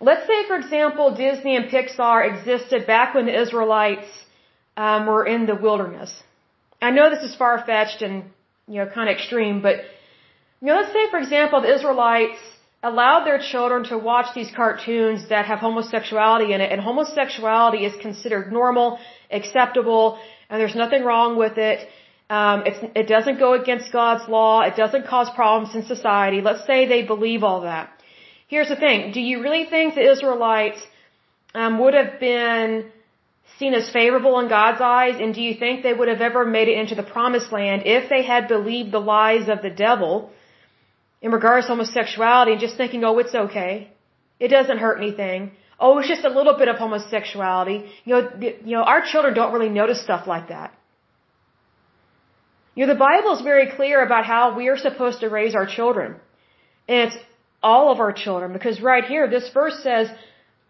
Let's 0.00 0.26
say, 0.26 0.46
for 0.46 0.56
example, 0.56 1.14
Disney 1.14 1.56
and 1.56 1.66
Pixar 1.70 2.18
existed 2.32 2.86
back 2.86 3.14
when 3.14 3.26
the 3.26 3.40
Israelites 3.40 4.06
um, 4.76 5.06
were 5.06 5.26
in 5.26 5.46
the 5.46 5.56
wilderness. 5.56 6.22
I 6.80 6.90
know 6.92 7.10
this 7.10 7.24
is 7.28 7.34
far 7.34 7.64
fetched 7.66 8.02
and 8.02 8.24
you 8.68 8.76
know 8.76 8.86
kind 8.86 9.08
of 9.08 9.16
extreme, 9.16 9.60
but 9.60 9.76
you 10.60 10.68
know, 10.68 10.76
let's 10.76 10.92
say, 10.92 11.10
for 11.10 11.18
example, 11.18 11.60
the 11.62 11.74
Israelites 11.74 12.38
allowed 12.82 13.24
their 13.24 13.40
children 13.40 13.84
to 13.84 13.98
watch 13.98 14.26
these 14.34 14.50
cartoons 14.54 15.28
that 15.30 15.46
have 15.46 15.58
homosexuality 15.58 16.52
in 16.52 16.60
it, 16.60 16.70
and 16.70 16.80
homosexuality 16.80 17.84
is 17.84 17.94
considered 18.00 18.52
normal, 18.52 18.98
acceptable, 19.30 20.18
and 20.48 20.60
there's 20.60 20.76
nothing 20.76 21.02
wrong 21.04 21.36
with 21.36 21.58
it. 21.58 21.88
Um, 22.30 22.62
it's, 22.66 22.78
it 22.94 23.08
doesn't 23.08 23.38
go 23.38 23.54
against 23.60 23.90
God's 23.90 24.28
law. 24.28 24.60
It 24.60 24.76
doesn't 24.76 25.06
cause 25.06 25.28
problems 25.30 25.74
in 25.74 25.84
society. 25.84 26.40
Let's 26.40 26.66
say 26.66 26.86
they 26.86 27.02
believe 27.02 27.42
all 27.42 27.62
that. 27.62 27.90
Here's 28.48 28.68
the 28.68 28.76
thing. 28.76 29.12
Do 29.12 29.20
you 29.20 29.42
really 29.42 29.64
think 29.66 29.94
the 29.94 30.10
Israelites 30.12 30.80
um, 31.54 31.78
would 31.80 31.94
have 31.94 32.18
been 32.18 32.90
seen 33.58 33.74
as 33.74 33.90
favorable 33.90 34.40
in 34.40 34.48
God's 34.48 34.80
eyes? 34.80 35.16
And 35.20 35.34
do 35.34 35.42
you 35.42 35.54
think 35.62 35.82
they 35.82 35.92
would 35.92 36.08
have 36.08 36.22
ever 36.22 36.44
made 36.46 36.68
it 36.68 36.78
into 36.78 36.94
the 36.94 37.02
promised 37.02 37.52
land 37.52 37.82
if 37.84 38.08
they 38.08 38.22
had 38.22 38.48
believed 38.48 38.90
the 38.90 39.04
lies 39.16 39.48
of 39.48 39.60
the 39.62 39.70
devil 39.70 40.30
in 41.20 41.30
regards 41.30 41.66
to 41.66 41.72
homosexuality 41.72 42.52
and 42.52 42.60
just 42.60 42.76
thinking, 42.76 43.04
oh, 43.04 43.18
it's 43.18 43.34
okay. 43.34 43.90
It 44.40 44.48
doesn't 44.48 44.78
hurt 44.78 44.98
anything. 44.98 45.52
Oh, 45.78 45.98
it's 45.98 46.08
just 46.08 46.24
a 46.24 46.30
little 46.38 46.56
bit 46.56 46.68
of 46.68 46.76
homosexuality. 46.76 47.78
You 48.04 48.14
know, 48.14 48.30
you 48.40 48.74
know, 48.76 48.82
our 48.82 49.02
children 49.02 49.34
don't 49.34 49.52
really 49.52 49.68
notice 49.68 50.02
stuff 50.02 50.26
like 50.26 50.48
that. 50.48 50.72
You 52.74 52.86
know, 52.86 52.92
the 52.94 52.98
Bible 52.98 53.34
is 53.36 53.42
very 53.42 53.66
clear 53.76 54.04
about 54.04 54.24
how 54.24 54.56
we 54.56 54.68
are 54.68 54.78
supposed 54.78 55.20
to 55.20 55.28
raise 55.28 55.54
our 55.54 55.66
children. 55.66 56.16
And 56.88 56.98
it's 57.08 57.16
all 57.62 57.90
of 57.92 58.00
our 58.00 58.12
children 58.12 58.52
because 58.52 58.80
right 58.80 59.04
here, 59.04 59.28
this 59.28 59.50
verse 59.52 59.82
says, 59.82 60.08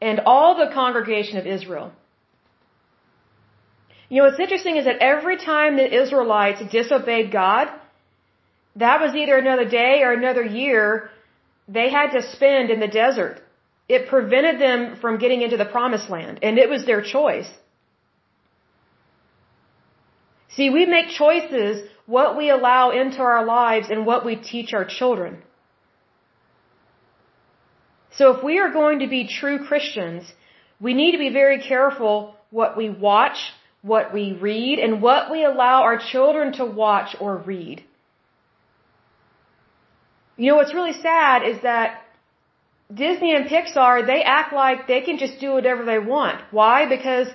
and 0.01 0.21
all 0.27 0.57
the 0.57 0.73
congregation 0.73 1.39
of 1.39 1.47
Israel. 1.47 1.93
You 4.09 4.19
know, 4.19 4.29
what's 4.29 4.41
interesting 4.41 4.77
is 4.77 4.87
that 4.87 4.99
every 5.01 5.37
time 5.37 5.77
the 5.77 6.03
Israelites 6.03 6.63
disobeyed 6.73 7.31
God, 7.31 7.69
that 8.77 9.01
was 9.01 9.15
either 9.15 9.37
another 9.37 9.69
day 9.69 10.03
or 10.03 10.13
another 10.13 10.43
year 10.43 11.11
they 11.69 11.91
had 11.91 12.13
to 12.13 12.23
spend 12.33 12.71
in 12.71 12.81
the 12.81 12.89
desert. 12.89 13.43
It 13.89 14.09
prevented 14.09 14.59
them 14.61 14.97
from 15.01 15.19
getting 15.19 15.43
into 15.43 15.59
the 15.59 15.67
promised 15.67 16.09
land, 16.09 16.41
and 16.43 16.59
it 16.59 16.69
was 16.69 16.87
their 16.87 17.03
choice. 17.03 17.49
See, 20.57 20.71
we 20.71 20.87
make 20.87 21.09
choices 21.09 21.87
what 22.07 22.37
we 22.37 22.51
allow 22.51 22.91
into 22.91 23.21
our 23.21 23.45
lives 23.45 23.91
and 23.91 24.07
what 24.07 24.25
we 24.25 24.37
teach 24.37 24.73
our 24.73 24.85
children. 24.85 25.43
So 28.17 28.37
if 28.37 28.43
we 28.43 28.59
are 28.59 28.71
going 28.73 29.01
to 29.01 29.07
be 29.07 29.27
true 29.29 29.67
Christians, 29.67 30.33
we 30.81 30.95
need 30.95 31.13
to 31.13 31.19
be 31.19 31.31
very 31.31 31.61
careful 31.61 32.35
what 32.51 32.77
we 32.77 32.89
watch, 32.89 33.39
what 33.83 34.13
we 34.13 34.33
read, 34.33 34.79
and 34.79 35.03
what 35.03 35.31
we 35.31 35.45
allow 35.45 35.83
our 35.83 35.99
children 35.99 36.53
to 36.55 36.65
watch 36.65 37.17
or 37.21 37.37
read. 37.37 37.85
You 40.37 40.51
know 40.51 40.57
what's 40.57 40.75
really 40.75 40.93
sad 40.93 41.43
is 41.43 41.63
that 41.63 42.03
Disney 42.93 43.35
and 43.35 43.47
Pixar, 43.47 44.07
they 44.07 44.23
act 44.23 44.53
like 44.53 44.87
they 44.87 45.01
can 45.03 45.19
just 45.19 45.41
do 45.41 45.53
whatever 45.53 45.85
they 45.85 45.99
want. 45.99 46.41
Why? 46.51 46.89
Because 46.89 47.29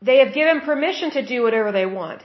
they 0.00 0.18
have 0.18 0.32
given 0.32 0.60
permission 0.60 1.10
to 1.12 1.26
do 1.26 1.42
whatever 1.42 1.72
they 1.72 1.84
want. 1.84 2.22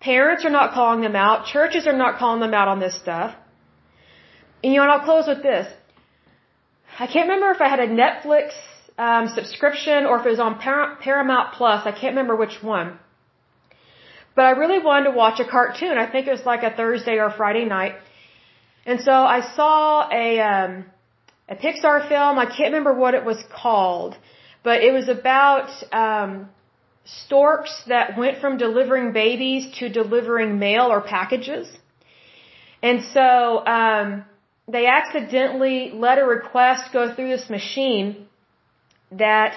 Parents 0.00 0.44
are 0.44 0.50
not 0.50 0.74
calling 0.74 1.00
them 1.00 1.16
out. 1.16 1.46
Churches 1.46 1.86
are 1.86 1.96
not 1.96 2.18
calling 2.18 2.40
them 2.40 2.52
out 2.52 2.68
on 2.68 2.78
this 2.78 2.94
stuff. 2.94 3.34
And 4.62 4.72
you 4.72 4.78
know, 4.78 4.84
and 4.84 4.92
I'll 4.92 5.04
close 5.04 5.26
with 5.26 5.42
this. 5.42 5.66
I 6.98 7.06
can't 7.06 7.28
remember 7.28 7.50
if 7.50 7.60
I 7.60 7.68
had 7.68 7.80
a 7.80 7.88
Netflix 7.88 8.52
um, 8.98 9.28
subscription 9.34 10.06
or 10.06 10.20
if 10.20 10.26
it 10.26 10.30
was 10.30 10.38
on 10.38 10.58
Paramount 10.58 11.54
Plus. 11.54 11.82
I 11.84 11.90
can't 11.90 12.12
remember 12.14 12.36
which 12.36 12.62
one. 12.62 12.98
But 14.36 14.44
I 14.44 14.50
really 14.50 14.78
wanted 14.78 15.10
to 15.10 15.16
watch 15.16 15.40
a 15.40 15.44
cartoon. 15.44 15.98
I 15.98 16.10
think 16.10 16.28
it 16.28 16.30
was 16.30 16.44
like 16.44 16.62
a 16.62 16.70
Thursday 16.70 17.18
or 17.18 17.30
Friday 17.30 17.64
night. 17.64 17.94
And 18.86 19.00
so 19.00 19.12
I 19.12 19.40
saw 19.56 20.08
a 20.12 20.40
um, 20.40 20.84
a 21.48 21.56
Pixar 21.56 22.08
film. 22.08 22.38
I 22.38 22.46
can't 22.46 22.70
remember 22.72 22.94
what 22.94 23.14
it 23.14 23.24
was 23.24 23.42
called, 23.52 24.16
but 24.62 24.82
it 24.82 24.92
was 24.92 25.08
about 25.08 25.70
um, 25.92 26.48
storks 27.04 27.82
that 27.88 28.16
went 28.16 28.40
from 28.40 28.56
delivering 28.56 29.12
babies 29.12 29.70
to 29.78 29.88
delivering 29.88 30.58
mail 30.58 30.86
or 30.86 31.00
packages. 31.00 31.66
And 32.82 33.02
so 33.02 33.66
um, 33.66 34.24
they 34.66 34.86
accidentally 34.86 35.90
let 35.92 36.18
a 36.18 36.24
request 36.24 36.92
go 36.92 37.14
through 37.14 37.28
this 37.28 37.50
machine 37.50 38.26
that 39.12 39.54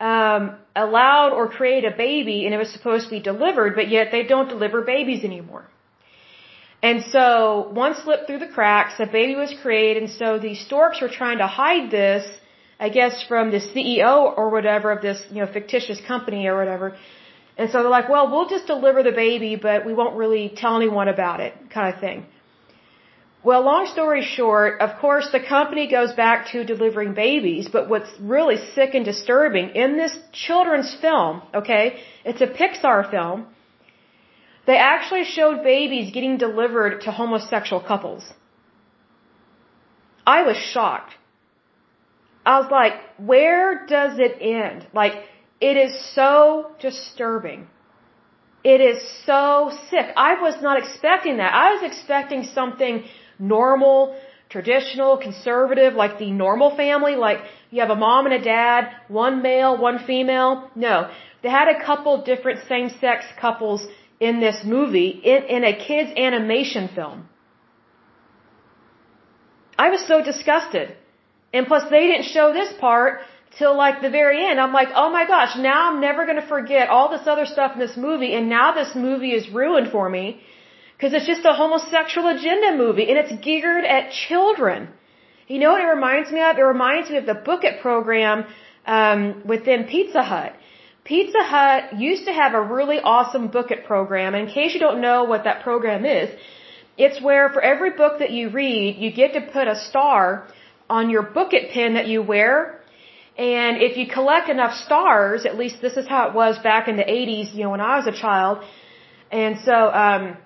um, 0.00 0.56
allowed 0.74 1.32
or 1.32 1.48
created 1.48 1.92
a 1.92 1.96
baby, 1.96 2.44
and 2.44 2.54
it 2.54 2.58
was 2.58 2.72
supposed 2.72 3.04
to 3.04 3.10
be 3.10 3.20
delivered, 3.20 3.74
but 3.74 3.88
yet 3.88 4.08
they 4.10 4.24
don't 4.24 4.48
deliver 4.48 4.82
babies 4.82 5.24
anymore. 5.24 5.66
And 6.82 7.02
so 7.02 7.70
one 7.72 7.94
slipped 7.94 8.26
through 8.26 8.40
the 8.40 8.52
cracks, 8.56 8.94
a 8.98 9.06
baby 9.06 9.34
was 9.36 9.54
created, 9.62 10.02
and 10.02 10.12
so 10.12 10.38
these 10.38 10.60
storks 10.66 11.00
were 11.00 11.08
trying 11.08 11.38
to 11.38 11.46
hide 11.46 11.90
this, 11.90 12.24
I 12.78 12.88
guess, 12.88 13.24
from 13.26 13.50
the 13.50 13.60
CEO 13.60 14.36
or 14.36 14.50
whatever 14.50 14.90
of 14.90 15.00
this, 15.00 15.22
you 15.30 15.40
know, 15.40 15.50
fictitious 15.50 16.00
company 16.06 16.46
or 16.46 16.56
whatever. 16.58 16.96
And 17.56 17.70
so 17.70 17.82
they're 17.82 17.90
like, 17.90 18.08
well, 18.08 18.30
we'll 18.30 18.48
just 18.48 18.66
deliver 18.66 19.02
the 19.02 19.12
baby, 19.12 19.56
but 19.56 19.86
we 19.86 19.94
won't 19.94 20.16
really 20.16 20.52
tell 20.54 20.76
anyone 20.76 21.08
about 21.08 21.40
it, 21.40 21.54
kind 21.72 21.94
of 21.94 22.00
thing. 22.00 22.26
Well, 23.44 23.62
long 23.62 23.86
story 23.86 24.22
short, 24.22 24.80
of 24.80 24.98
course, 25.00 25.28
the 25.30 25.40
company 25.40 25.86
goes 25.86 26.12
back 26.14 26.46
to 26.52 26.64
delivering 26.64 27.12
babies, 27.12 27.68
but 27.70 27.90
what's 27.90 28.12
really 28.18 28.56
sick 28.74 28.94
and 28.94 29.04
disturbing 29.04 29.66
in 29.82 29.98
this 29.98 30.16
children's 30.32 30.96
film, 31.02 31.42
okay, 31.54 32.00
it's 32.24 32.40
a 32.40 32.46
Pixar 32.46 33.10
film, 33.10 33.46
they 34.66 34.78
actually 34.78 35.24
showed 35.24 35.62
babies 35.62 36.10
getting 36.10 36.38
delivered 36.38 37.02
to 37.02 37.10
homosexual 37.12 37.82
couples. 37.82 38.24
I 40.26 40.44
was 40.44 40.56
shocked. 40.56 41.12
I 42.46 42.60
was 42.60 42.70
like, 42.70 42.94
where 43.18 43.84
does 43.86 44.18
it 44.18 44.38
end? 44.40 44.86
Like, 44.94 45.14
it 45.60 45.76
is 45.76 45.92
so 46.14 46.70
disturbing. 46.80 47.66
It 48.64 48.80
is 48.80 48.98
so 49.26 49.70
sick. 49.90 50.06
I 50.16 50.40
was 50.40 50.62
not 50.62 50.78
expecting 50.78 51.36
that. 51.36 51.52
I 51.52 51.74
was 51.74 51.82
expecting 51.82 52.44
something 52.44 53.04
normal, 53.38 54.16
traditional, 54.48 55.16
conservative, 55.16 55.94
like 55.94 56.18
the 56.18 56.30
normal 56.30 56.76
family, 56.76 57.16
like 57.16 57.38
you 57.70 57.80
have 57.80 57.90
a 57.90 57.96
mom 57.96 58.26
and 58.26 58.34
a 58.34 58.42
dad, 58.42 58.90
one 59.08 59.42
male, 59.42 59.76
one 59.76 59.98
female. 59.98 60.70
No. 60.74 61.10
They 61.42 61.50
had 61.50 61.68
a 61.68 61.84
couple 61.84 62.22
different 62.22 62.60
same-sex 62.68 63.24
couples 63.40 63.86
in 64.20 64.40
this 64.40 64.58
movie 64.64 65.10
in, 65.32 65.42
in 65.56 65.64
a 65.64 65.74
kid's 65.86 66.12
animation 66.16 66.88
film. 66.94 67.28
I 69.78 69.90
was 69.90 70.06
so 70.06 70.22
disgusted. 70.22 70.96
And 71.52 71.66
plus 71.66 71.84
they 71.90 72.06
didn't 72.10 72.28
show 72.36 72.52
this 72.52 72.72
part 72.80 73.20
till 73.58 73.76
like 73.76 74.02
the 74.02 74.10
very 74.10 74.44
end. 74.44 74.60
I'm 74.60 74.72
like, 74.72 74.88
oh 74.94 75.10
my 75.10 75.26
gosh, 75.26 75.56
now 75.56 75.90
I'm 75.90 76.00
never 76.00 76.26
gonna 76.26 76.46
forget 76.46 76.88
all 76.88 77.08
this 77.10 77.26
other 77.26 77.46
stuff 77.46 77.72
in 77.74 77.78
this 77.78 77.96
movie 77.96 78.34
and 78.34 78.48
now 78.48 78.72
this 78.72 78.94
movie 78.94 79.32
is 79.32 79.48
ruined 79.50 79.90
for 79.90 80.08
me 80.08 80.40
because 80.96 81.12
it's 81.12 81.26
just 81.26 81.44
a 81.44 81.52
homosexual 81.52 82.28
agenda 82.28 82.76
movie 82.76 83.08
and 83.10 83.18
it's 83.18 83.34
geared 83.44 83.84
at 83.84 84.10
children. 84.10 84.88
You 85.48 85.58
know 85.58 85.72
what 85.72 85.82
it 85.82 85.90
reminds 85.98 86.30
me 86.32 86.40
of? 86.40 86.56
It 86.56 86.62
reminds 86.62 87.10
me 87.10 87.16
of 87.18 87.26
the 87.26 87.34
Book 87.34 87.64
It 87.64 87.80
program 87.82 88.46
um, 88.86 89.42
within 89.44 89.84
Pizza 89.84 90.22
Hut. 90.22 90.54
Pizza 91.04 91.42
Hut 91.42 91.98
used 91.98 92.24
to 92.24 92.32
have 92.32 92.54
a 92.54 92.62
really 92.62 92.98
awesome 92.98 93.48
Book 93.48 93.70
It 93.70 93.84
program. 93.84 94.34
In 94.34 94.46
case 94.46 94.72
you 94.72 94.80
don't 94.80 95.02
know 95.02 95.24
what 95.24 95.44
that 95.44 95.62
program 95.62 96.06
is, 96.06 96.30
it's 96.96 97.20
where 97.20 97.50
for 97.50 97.60
every 97.60 97.90
book 97.90 98.20
that 98.20 98.30
you 98.30 98.48
read, 98.50 98.96
you 98.96 99.12
get 99.12 99.34
to 99.34 99.42
put 99.52 99.68
a 99.68 99.76
star 99.76 100.46
on 100.88 101.10
your 101.10 101.22
Book 101.22 101.52
It 101.52 101.72
pin 101.72 101.94
that 101.94 102.06
you 102.06 102.22
wear. 102.22 102.80
And 103.36 103.82
if 103.82 103.96
you 103.96 104.06
collect 104.06 104.48
enough 104.48 104.74
stars, 104.86 105.44
at 105.44 105.58
least 105.58 105.82
this 105.82 105.96
is 105.96 106.06
how 106.06 106.28
it 106.28 106.34
was 106.34 106.58
back 106.60 106.88
in 106.88 106.96
the 106.96 107.02
80s, 107.02 107.52
you 107.52 107.64
know, 107.64 107.70
when 107.70 107.80
I 107.80 107.96
was 107.96 108.06
a 108.06 108.12
child. 108.12 108.64
And 109.32 109.58
so, 109.58 109.72
um, 109.72 110.36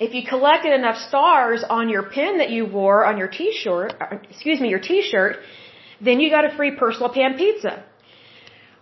if 0.00 0.14
you 0.14 0.22
collected 0.26 0.72
enough 0.72 0.98
stars 1.08 1.64
on 1.68 1.88
your 1.88 2.04
pin 2.04 2.38
that 2.38 2.50
you 2.50 2.64
wore 2.66 3.04
on 3.04 3.18
your 3.18 3.28
t-shirt, 3.28 3.94
uh, 4.00 4.16
excuse 4.30 4.60
me, 4.60 4.68
your 4.68 4.80
t-shirt, 4.80 5.36
then 6.00 6.20
you 6.20 6.30
got 6.30 6.44
a 6.44 6.56
free 6.56 6.76
personal 6.76 7.10
pan 7.12 7.36
pizza. 7.36 7.84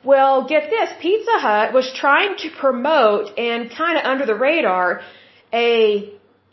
Well, 0.04 0.46
get 0.46 0.70
this, 0.70 0.90
Pizza 1.00 1.38
Hut 1.46 1.72
was 1.72 1.92
trying 1.92 2.36
to 2.38 2.50
promote 2.50 3.36
and 3.38 3.70
kind 3.70 3.98
of 3.98 4.04
under 4.04 4.24
the 4.24 4.36
radar 4.36 5.00
a 5.52 6.12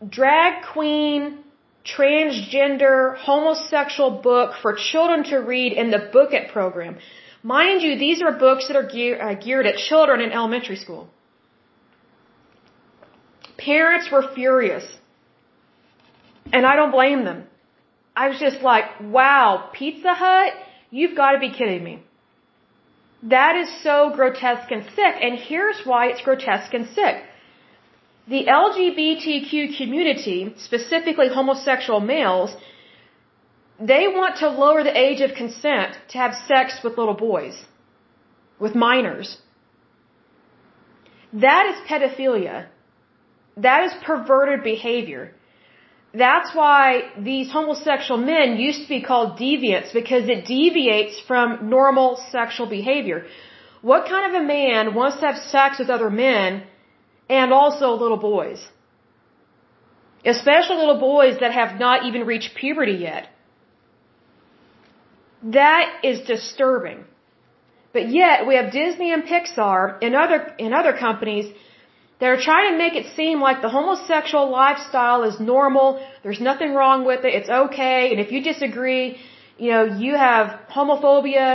drag 0.09 0.65
queen 0.73 1.39
transgender 1.85 3.17
homosexual 3.17 4.11
book 4.29 4.55
for 4.61 4.73
children 4.91 5.23
to 5.25 5.37
read 5.37 5.73
in 5.73 5.91
the 5.91 6.09
Book 6.11 6.31
It 6.31 6.51
program. 6.51 6.97
Mind 7.43 7.81
you, 7.81 7.97
these 7.99 8.21
are 8.21 8.31
books 8.31 8.67
that 8.67 8.77
are 8.77 8.87
gear, 8.87 9.21
uh, 9.21 9.33
geared 9.35 9.65
at 9.65 9.75
children 9.75 10.21
in 10.21 10.31
elementary 10.31 10.77
school. 10.77 11.09
Parents 13.65 14.09
were 14.11 14.25
furious. 14.35 14.85
And 16.51 16.65
I 16.65 16.75
don't 16.75 16.91
blame 16.91 17.23
them. 17.25 17.43
I 18.15 18.29
was 18.29 18.39
just 18.39 18.61
like, 18.61 18.85
wow, 19.01 19.69
Pizza 19.73 20.13
Hut? 20.13 20.53
You've 20.91 21.15
got 21.15 21.31
to 21.31 21.39
be 21.39 21.51
kidding 21.51 21.83
me. 21.83 22.03
That 23.23 23.55
is 23.55 23.69
so 23.81 24.11
grotesque 24.15 24.71
and 24.71 24.83
sick. 24.97 25.15
And 25.21 25.39
here's 25.39 25.79
why 25.85 26.07
it's 26.07 26.21
grotesque 26.21 26.73
and 26.73 26.87
sick. 26.89 27.23
The 28.27 28.45
LGBTQ 28.45 29.77
community, 29.77 30.53
specifically 30.57 31.29
homosexual 31.29 31.99
males, 31.99 32.55
they 33.79 34.07
want 34.07 34.37
to 34.37 34.49
lower 34.49 34.83
the 34.83 34.97
age 34.97 35.21
of 35.21 35.35
consent 35.35 35.97
to 36.09 36.17
have 36.17 36.33
sex 36.47 36.79
with 36.83 36.97
little 36.97 37.15
boys, 37.15 37.65
with 38.59 38.75
minors. 38.75 39.37
That 41.33 41.65
is 41.71 41.75
pedophilia. 41.89 42.67
That 43.57 43.83
is 43.85 43.93
perverted 44.03 44.63
behavior. 44.63 45.33
That's 46.13 46.53
why 46.53 47.11
these 47.17 47.51
homosexual 47.51 48.19
men 48.19 48.57
used 48.57 48.83
to 48.83 48.87
be 48.87 49.01
called 49.01 49.39
deviants 49.39 49.93
because 49.93 50.29
it 50.29 50.45
deviates 50.45 51.19
from 51.27 51.69
normal 51.69 52.17
sexual 52.31 52.67
behavior. 52.67 53.25
What 53.81 54.07
kind 54.07 54.25
of 54.29 54.41
a 54.41 54.45
man 54.45 54.93
wants 54.93 55.19
to 55.19 55.25
have 55.25 55.37
sex 55.37 55.79
with 55.79 55.89
other 55.89 56.09
men 56.09 56.63
and 57.29 57.51
also 57.51 57.93
little 57.93 58.17
boys? 58.17 58.65
Especially 60.25 60.77
little 60.77 60.99
boys 60.99 61.39
that 61.39 61.51
have 61.51 61.79
not 61.79 62.05
even 62.05 62.25
reached 62.25 62.55
puberty 62.55 62.93
yet. 62.93 63.27
That 65.43 65.99
is 66.03 66.21
disturbing. 66.21 67.03
But 67.91 68.09
yet 68.09 68.47
we 68.47 68.55
have 68.55 68.71
Disney 68.71 69.11
and 69.11 69.23
Pixar 69.23 69.97
and 70.01 70.15
other, 70.15 70.55
and 70.59 70.73
other 70.73 70.93
companies 70.93 71.53
that 72.23 72.29
are 72.29 72.43
trying 72.51 72.71
to 72.71 72.77
make 72.77 72.95
it 72.95 73.07
seem 73.17 73.41
like 73.41 73.61
the 73.61 73.67
homosexual 73.67 74.49
lifestyle 74.49 75.23
is 75.29 75.41
normal. 75.41 75.87
There's 76.23 76.39
nothing 76.39 76.73
wrong 76.73 76.99
with 77.05 77.25
it. 77.25 77.31
It's 77.39 77.49
okay. 77.63 78.11
And 78.11 78.19
if 78.21 78.31
you 78.31 78.41
disagree, 78.41 79.17
you 79.57 79.71
know, 79.71 79.83
you 80.03 80.15
have 80.15 80.45
homophobia, 80.73 81.47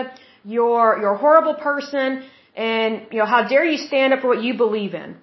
you're, 0.44 0.90
you're 1.00 1.14
a 1.14 1.22
horrible 1.26 1.54
person, 1.54 2.22
and, 2.54 3.07
you 3.11 3.20
know, 3.20 3.24
how 3.24 3.48
dare 3.48 3.64
you 3.64 3.78
stand 3.78 4.12
up 4.12 4.20
for 4.20 4.28
what 4.28 4.42
you 4.42 4.59
believe 4.59 4.92
in? 4.92 5.16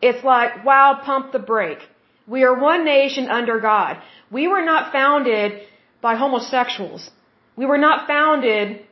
It's 0.00 0.24
like, 0.24 0.64
wow, 0.64 0.98
pump 1.04 1.32
the 1.32 1.44
brake. 1.52 1.82
We 2.26 2.44
are 2.44 2.58
one 2.58 2.86
nation 2.86 3.28
under 3.28 3.60
God. 3.60 3.98
We 4.30 4.48
were 4.48 4.64
not 4.64 4.90
founded 4.90 5.60
by 6.00 6.14
homosexuals. 6.14 7.10
We 7.56 7.66
were 7.66 7.82
not 7.88 8.06
founded 8.06 8.86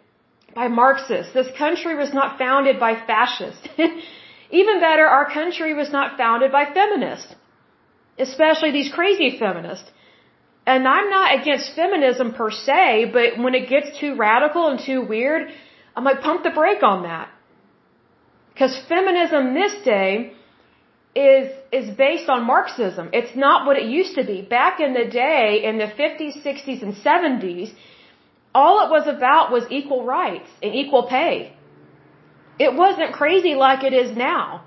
by 0.55 0.69
Marxists. 0.69 1.33
This 1.33 1.51
country 1.57 1.95
was 1.97 2.13
not 2.13 2.37
founded 2.37 2.79
by 2.79 2.93
fascists. 3.11 3.67
Even 4.51 4.81
better, 4.81 5.07
our 5.07 5.31
country 5.31 5.75
was 5.75 5.91
not 5.91 6.17
founded 6.17 6.51
by 6.53 6.65
feminists. 6.73 7.35
Especially 8.19 8.71
these 8.73 8.91
crazy 8.93 9.39
feminists. 9.39 9.91
And 10.67 10.87
I'm 10.87 11.09
not 11.11 11.41
against 11.41 11.75
feminism 11.75 12.35
per 12.35 12.51
se, 12.51 13.11
but 13.13 13.39
when 13.43 13.55
it 13.55 13.69
gets 13.69 13.99
too 13.99 14.17
radical 14.17 14.69
and 14.69 14.79
too 14.79 15.01
weird, 15.03 15.49
I'm 15.97 16.05
like, 16.05 16.21
pump 16.21 16.43
the 16.45 16.51
brake 16.51 16.83
on 16.83 17.05
that. 17.05 17.29
Because 18.53 18.77
feminism 18.89 19.55
this 19.55 19.75
day 19.85 20.33
is 21.15 21.49
is 21.73 21.91
based 21.97 22.29
on 22.29 22.45
Marxism. 22.45 23.11
It's 23.13 23.37
not 23.37 23.67
what 23.67 23.77
it 23.77 23.87
used 23.89 24.15
to 24.17 24.25
be. 24.25 24.43
Back 24.43 24.81
in 24.81 24.95
the 24.95 25.05
day, 25.05 25.63
in 25.65 25.79
the 25.79 25.91
50s, 26.01 26.43
60s, 26.43 26.83
and 26.83 26.95
70s, 26.95 27.73
all 28.55 28.85
it 28.85 28.91
was 28.91 29.07
about 29.07 29.53
was 29.53 29.65
equal 29.71 30.05
rights 30.05 30.51
and 30.63 30.75
equal 30.75 31.05
pay. 31.09 31.53
It 32.59 32.75
wasn't 32.75 33.13
crazy 33.13 33.55
like 33.55 33.85
it 33.85 33.93
is 33.93 34.17
now, 34.17 34.65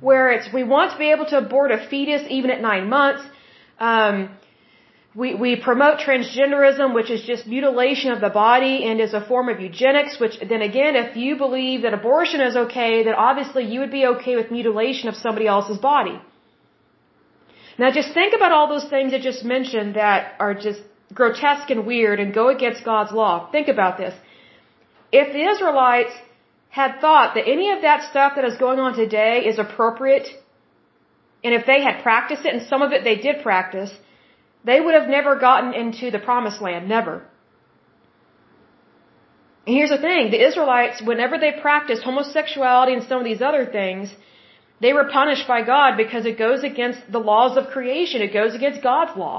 where 0.00 0.30
it's 0.30 0.52
we 0.52 0.62
want 0.62 0.92
to 0.92 0.98
be 0.98 1.10
able 1.10 1.26
to 1.26 1.38
abort 1.38 1.70
a 1.72 1.78
fetus 1.90 2.22
even 2.28 2.50
at 2.50 2.60
nine 2.60 2.88
months. 2.88 3.24
Um, 3.78 4.30
we, 5.14 5.34
we 5.34 5.54
promote 5.54 5.98
transgenderism, 6.00 6.92
which 6.92 7.08
is 7.08 7.22
just 7.22 7.46
mutilation 7.46 8.10
of 8.10 8.20
the 8.20 8.30
body 8.30 8.84
and 8.84 9.00
is 9.00 9.14
a 9.14 9.20
form 9.20 9.48
of 9.48 9.60
eugenics, 9.60 10.18
which 10.18 10.36
then 10.40 10.60
again, 10.60 10.96
if 10.96 11.16
you 11.16 11.36
believe 11.36 11.82
that 11.82 11.94
abortion 11.94 12.40
is 12.40 12.56
okay, 12.56 13.04
then 13.04 13.14
obviously 13.14 13.64
you 13.64 13.78
would 13.80 13.92
be 13.92 14.06
okay 14.06 14.34
with 14.34 14.50
mutilation 14.50 15.08
of 15.08 15.14
somebody 15.14 15.46
else's 15.46 15.78
body. 15.78 16.20
Now 17.78 17.92
just 17.92 18.12
think 18.12 18.34
about 18.34 18.50
all 18.50 18.68
those 18.68 18.88
things 18.88 19.14
I 19.14 19.20
just 19.20 19.44
mentioned 19.44 19.94
that 19.94 20.34
are 20.40 20.54
just 20.54 20.80
grotesque 21.12 21.70
and 21.70 21.86
weird 21.86 22.18
and 22.18 22.34
go 22.34 22.48
against 22.48 22.84
God's 22.84 23.12
law. 23.12 23.48
Think 23.52 23.68
about 23.68 23.98
this. 23.98 24.14
If 25.12 25.32
the 25.32 25.44
Israelites 25.52 26.14
had 26.80 26.92
thought 27.02 27.34
that 27.34 27.46
any 27.54 27.68
of 27.74 27.82
that 27.82 28.00
stuff 28.10 28.32
that 28.36 28.46
is 28.50 28.56
going 28.64 28.80
on 28.84 28.92
today 29.02 29.34
is 29.50 29.58
appropriate, 29.64 30.28
and 31.44 31.52
if 31.58 31.64
they 31.70 31.80
had 31.88 32.02
practiced 32.06 32.44
it, 32.48 32.52
and 32.54 32.62
some 32.70 32.82
of 32.86 32.90
it 32.96 33.04
they 33.08 33.18
did 33.26 33.36
practice, 33.48 33.92
they 34.70 34.78
would 34.84 34.96
have 34.98 35.08
never 35.18 35.32
gotten 35.48 35.70
into 35.82 36.10
the 36.14 36.22
promised 36.28 36.60
land. 36.66 36.88
Never. 36.96 37.14
And 39.66 39.76
here's 39.76 39.94
the 39.96 40.02
thing 40.06 40.32
the 40.36 40.44
Israelites, 40.48 41.00
whenever 41.10 41.38
they 41.38 41.52
practiced 41.66 42.02
homosexuality 42.02 42.92
and 42.96 43.04
some 43.10 43.20
of 43.22 43.26
these 43.30 43.44
other 43.50 43.64
things, 43.78 44.12
they 44.84 44.92
were 44.98 45.08
punished 45.18 45.46
by 45.54 45.60
God 45.74 45.96
because 45.96 46.26
it 46.30 46.36
goes 46.46 46.64
against 46.70 47.00
the 47.16 47.24
laws 47.32 47.56
of 47.60 47.68
creation, 47.76 48.20
it 48.20 48.32
goes 48.40 48.56
against 48.60 48.82
God's 48.82 49.16
law. 49.24 49.38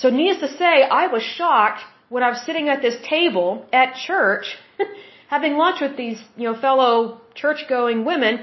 So, 0.00 0.10
needless 0.10 0.42
to 0.46 0.56
say, 0.62 0.74
I 1.00 1.08
was 1.16 1.24
shocked 1.38 1.82
when 2.12 2.22
I 2.22 2.30
was 2.34 2.40
sitting 2.48 2.68
at 2.68 2.82
this 2.86 2.96
table 3.08 3.64
at 3.72 3.94
church, 4.08 4.46
having 5.34 5.54
lunch 5.64 5.78
with 5.80 5.96
these, 5.96 6.20
you 6.36 6.46
know, 6.48 6.56
fellow 6.68 6.94
church 7.34 7.60
going 7.76 8.04
women, 8.04 8.34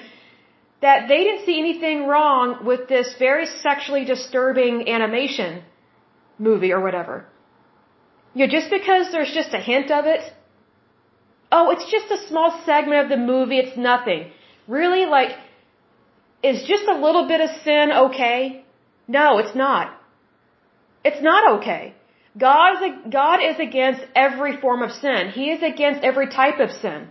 that 0.82 1.08
they 1.10 1.22
didn't 1.26 1.46
see 1.46 1.60
anything 1.66 2.08
wrong 2.08 2.66
with 2.70 2.88
this 2.94 3.14
very 3.20 3.46
sexually 3.66 4.06
disturbing 4.06 4.90
animation 4.98 5.62
movie 6.40 6.72
or 6.78 6.82
whatever. 6.88 7.16
You 8.34 8.48
know, 8.48 8.52
just 8.58 8.72
because 8.72 9.12
there's 9.12 9.34
just 9.40 9.54
a 9.54 9.62
hint 9.72 9.92
of 9.92 10.06
it, 10.16 10.24
oh, 11.52 11.70
it's 11.74 11.88
just 11.92 12.10
a 12.18 12.28
small 12.28 12.50
segment 12.66 13.04
of 13.04 13.10
the 13.10 13.24
movie, 13.34 13.60
it's 13.60 13.78
nothing. 13.78 14.32
Really, 14.68 15.06
like, 15.06 15.32
is 16.42 16.64
just 16.74 16.86
a 16.96 16.98
little 17.06 17.28
bit 17.28 17.40
of 17.42 17.50
sin 17.64 17.92
okay? 18.08 18.66
No, 19.08 19.38
it's 19.38 19.56
not. 19.56 19.96
It's 21.04 21.22
not 21.22 21.58
okay. 21.58 21.94
God 22.38 22.84
is, 22.84 23.12
God 23.12 23.40
is 23.44 23.60
against 23.60 24.02
every 24.16 24.58
form 24.58 24.82
of 24.82 24.92
sin. 24.92 25.32
He 25.34 25.50
is 25.52 25.64
against 25.64 26.04
every 26.04 26.28
type 26.28 26.60
of 26.60 26.72
sin. 26.72 27.10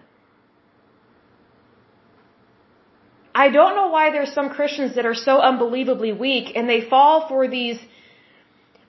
I 3.35 3.51
don't 3.51 3.77
know 3.77 3.89
why 3.89 4.11
there's 4.11 4.33
some 4.33 4.51
Christians 4.51 4.95
that 4.97 5.07
are 5.07 5.15
so 5.15 5.41
unbelievably 5.41 6.13
weak 6.13 6.57
and 6.57 6.69
they 6.69 6.81
fall 6.89 7.29
for 7.29 7.47
these 7.49 7.79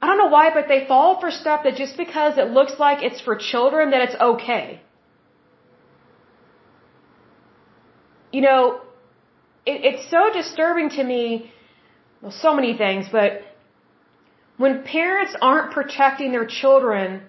I 0.02 0.08
don't 0.08 0.18
know 0.18 0.28
why, 0.28 0.54
but 0.54 0.68
they 0.70 0.86
fall 0.88 1.20
for 1.20 1.30
stuff 1.30 1.64
that 1.66 1.76
just 1.76 1.98
because 1.98 2.38
it 2.38 2.52
looks 2.52 2.80
like 2.80 3.04
it's 3.04 3.20
for 3.20 3.36
children 3.36 3.92
that 3.92 4.02
it's 4.02 4.16
okay. 4.16 4.82
You 8.32 8.42
know, 8.42 8.82
it, 9.66 9.84
it's 9.90 10.10
so 10.10 10.32
disturbing 10.32 10.90
to 10.92 11.04
me, 11.04 11.52
well, 12.22 12.32
so 12.32 12.56
many 12.56 12.78
things, 12.78 13.08
but 13.12 13.42
when 14.62 14.84
parents 14.84 15.34
aren't 15.50 15.72
protecting 15.78 16.32
their 16.36 16.46
children 16.62 17.22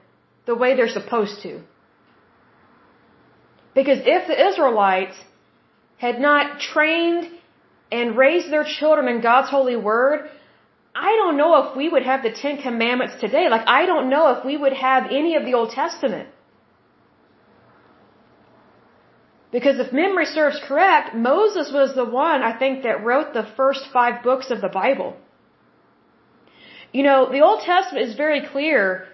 the 0.47 0.57
way 0.63 0.71
they're 0.77 0.97
supposed 1.01 1.37
to. 1.43 1.53
Because 3.79 4.01
if 4.17 4.23
the 4.31 4.39
Israelites 4.49 5.17
had 6.05 6.17
not 6.29 6.59
trained 6.73 7.29
and 7.93 8.17
raised 8.25 8.51
their 8.55 8.67
children 8.79 9.07
in 9.15 9.21
God's 9.29 9.49
holy 9.49 9.77
word, 9.77 10.29
I 11.09 11.11
don't 11.21 11.37
know 11.37 11.53
if 11.63 11.77
we 11.77 11.89
would 11.89 12.03
have 12.11 12.25
the 12.25 12.33
Ten 12.43 12.61
Commandments 12.67 13.15
today. 13.21 13.47
Like, 13.49 13.67
I 13.79 13.87
don't 13.87 14.11
know 14.11 14.25
if 14.35 14.45
we 14.45 14.57
would 14.57 14.77
have 14.89 15.05
any 15.21 15.37
of 15.37 15.45
the 15.45 15.55
Old 15.55 15.71
Testament. 15.71 16.29
Because 19.53 19.79
if 19.79 19.93
memory 19.93 20.27
serves 20.27 20.61
correct, 20.69 21.15
Moses 21.15 21.73
was 21.73 21.95
the 21.95 22.05
one, 22.05 22.43
I 22.43 22.53
think, 22.59 22.83
that 22.83 23.05
wrote 23.05 23.35
the 23.35 23.49
first 23.57 23.83
five 23.93 24.25
books 24.25 24.51
of 24.51 24.61
the 24.61 24.75
Bible. 24.83 25.17
You 26.93 27.03
know, 27.05 27.31
the 27.31 27.41
Old 27.41 27.61
Testament 27.63 28.09
is 28.09 28.15
very 28.17 28.47
clear 28.47 29.07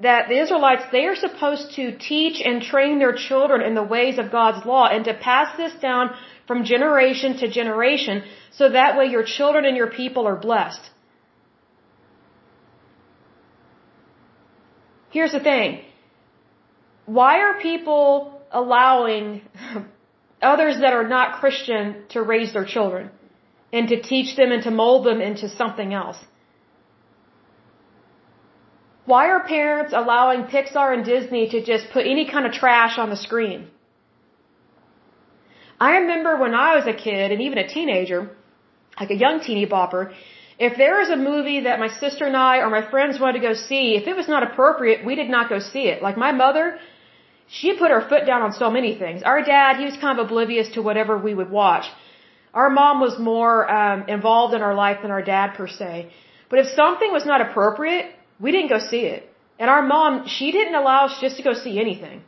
that 0.00 0.28
the 0.28 0.38
Israelites, 0.40 0.84
they 0.92 1.06
are 1.06 1.16
supposed 1.16 1.74
to 1.76 1.96
teach 1.96 2.40
and 2.44 2.62
train 2.62 2.98
their 2.98 3.14
children 3.14 3.62
in 3.62 3.74
the 3.74 3.82
ways 3.82 4.18
of 4.18 4.30
God's 4.30 4.64
law 4.66 4.86
and 4.86 5.04
to 5.06 5.14
pass 5.14 5.56
this 5.56 5.74
down 5.80 6.14
from 6.46 6.64
generation 6.64 7.38
to 7.38 7.48
generation 7.48 8.22
so 8.52 8.68
that 8.68 8.96
way 8.98 9.06
your 9.06 9.24
children 9.24 9.64
and 9.64 9.76
your 9.76 9.90
people 9.90 10.26
are 10.26 10.36
blessed. 10.36 10.90
Here's 15.10 15.32
the 15.32 15.40
thing. 15.40 15.80
Why 17.06 17.40
are 17.40 17.60
people 17.60 18.42
allowing 18.50 19.42
others 20.42 20.80
that 20.80 20.92
are 20.92 21.08
not 21.08 21.40
Christian 21.40 22.04
to 22.10 22.22
raise 22.22 22.52
their 22.52 22.66
children 22.66 23.10
and 23.72 23.88
to 23.88 24.02
teach 24.02 24.36
them 24.36 24.52
and 24.52 24.62
to 24.64 24.70
mold 24.70 25.06
them 25.06 25.20
into 25.20 25.48
something 25.48 25.94
else? 25.94 26.18
Why 29.06 29.28
are 29.28 29.40
parents 29.46 29.92
allowing 29.96 30.44
Pixar 30.52 30.92
and 30.92 31.04
Disney 31.04 31.48
to 31.50 31.64
just 31.64 31.90
put 31.92 32.06
any 32.06 32.28
kind 32.28 32.44
of 32.46 32.52
trash 32.52 32.98
on 32.98 33.08
the 33.10 33.16
screen? 33.16 33.68
I 35.80 35.90
remember 35.98 36.36
when 36.36 36.54
I 36.54 36.74
was 36.76 36.86
a 36.86 36.92
kid 36.92 37.30
and 37.32 37.40
even 37.42 37.58
a 37.58 37.68
teenager, 37.68 38.30
like 39.00 39.10
a 39.10 39.14
young 39.24 39.40
teeny 39.40 39.66
bopper, 39.66 40.12
if 40.58 40.76
there 40.78 40.98
was 40.98 41.10
a 41.10 41.16
movie 41.16 41.60
that 41.60 41.78
my 41.78 41.88
sister 41.88 42.24
and 42.26 42.36
I 42.36 42.58
or 42.58 42.70
my 42.70 42.90
friends 42.90 43.20
wanted 43.20 43.40
to 43.40 43.46
go 43.48 43.54
see, 43.54 43.94
if 44.00 44.08
it 44.08 44.16
was 44.16 44.26
not 44.26 44.42
appropriate, 44.42 45.04
we 45.04 45.14
did 45.14 45.28
not 45.28 45.50
go 45.50 45.58
see 45.58 45.84
it. 45.92 46.02
Like 46.02 46.16
my 46.16 46.32
mother, 46.32 46.78
she 47.46 47.76
put 47.78 47.90
her 47.90 48.00
foot 48.08 48.24
down 48.26 48.42
on 48.42 48.52
so 48.52 48.70
many 48.70 48.98
things. 48.98 49.22
Our 49.22 49.42
dad, 49.42 49.76
he 49.76 49.84
was 49.84 49.96
kind 49.98 50.18
of 50.18 50.26
oblivious 50.26 50.70
to 50.70 50.82
whatever 50.82 51.18
we 51.18 51.34
would 51.34 51.50
watch. 51.50 51.84
Our 52.54 52.70
mom 52.70 53.00
was 53.00 53.18
more 53.18 53.70
um, 53.70 54.08
involved 54.08 54.54
in 54.54 54.62
our 54.62 54.74
life 54.74 54.98
than 55.02 55.10
our 55.10 55.22
dad 55.22 55.54
per 55.58 55.68
se. 55.68 56.10
But 56.48 56.60
if 56.60 56.68
something 56.68 57.12
was 57.12 57.26
not 57.26 57.42
appropriate, 57.42 58.06
we 58.40 58.52
didn't 58.52 58.68
go 58.68 58.78
see 58.78 59.04
it. 59.16 59.32
And 59.58 59.70
our 59.70 59.82
mom, 59.82 60.26
she 60.26 60.52
didn't 60.52 60.74
allow 60.74 61.06
us 61.06 61.18
just 61.20 61.36
to 61.38 61.42
go 61.42 61.54
see 61.54 61.80
anything. 61.80 62.22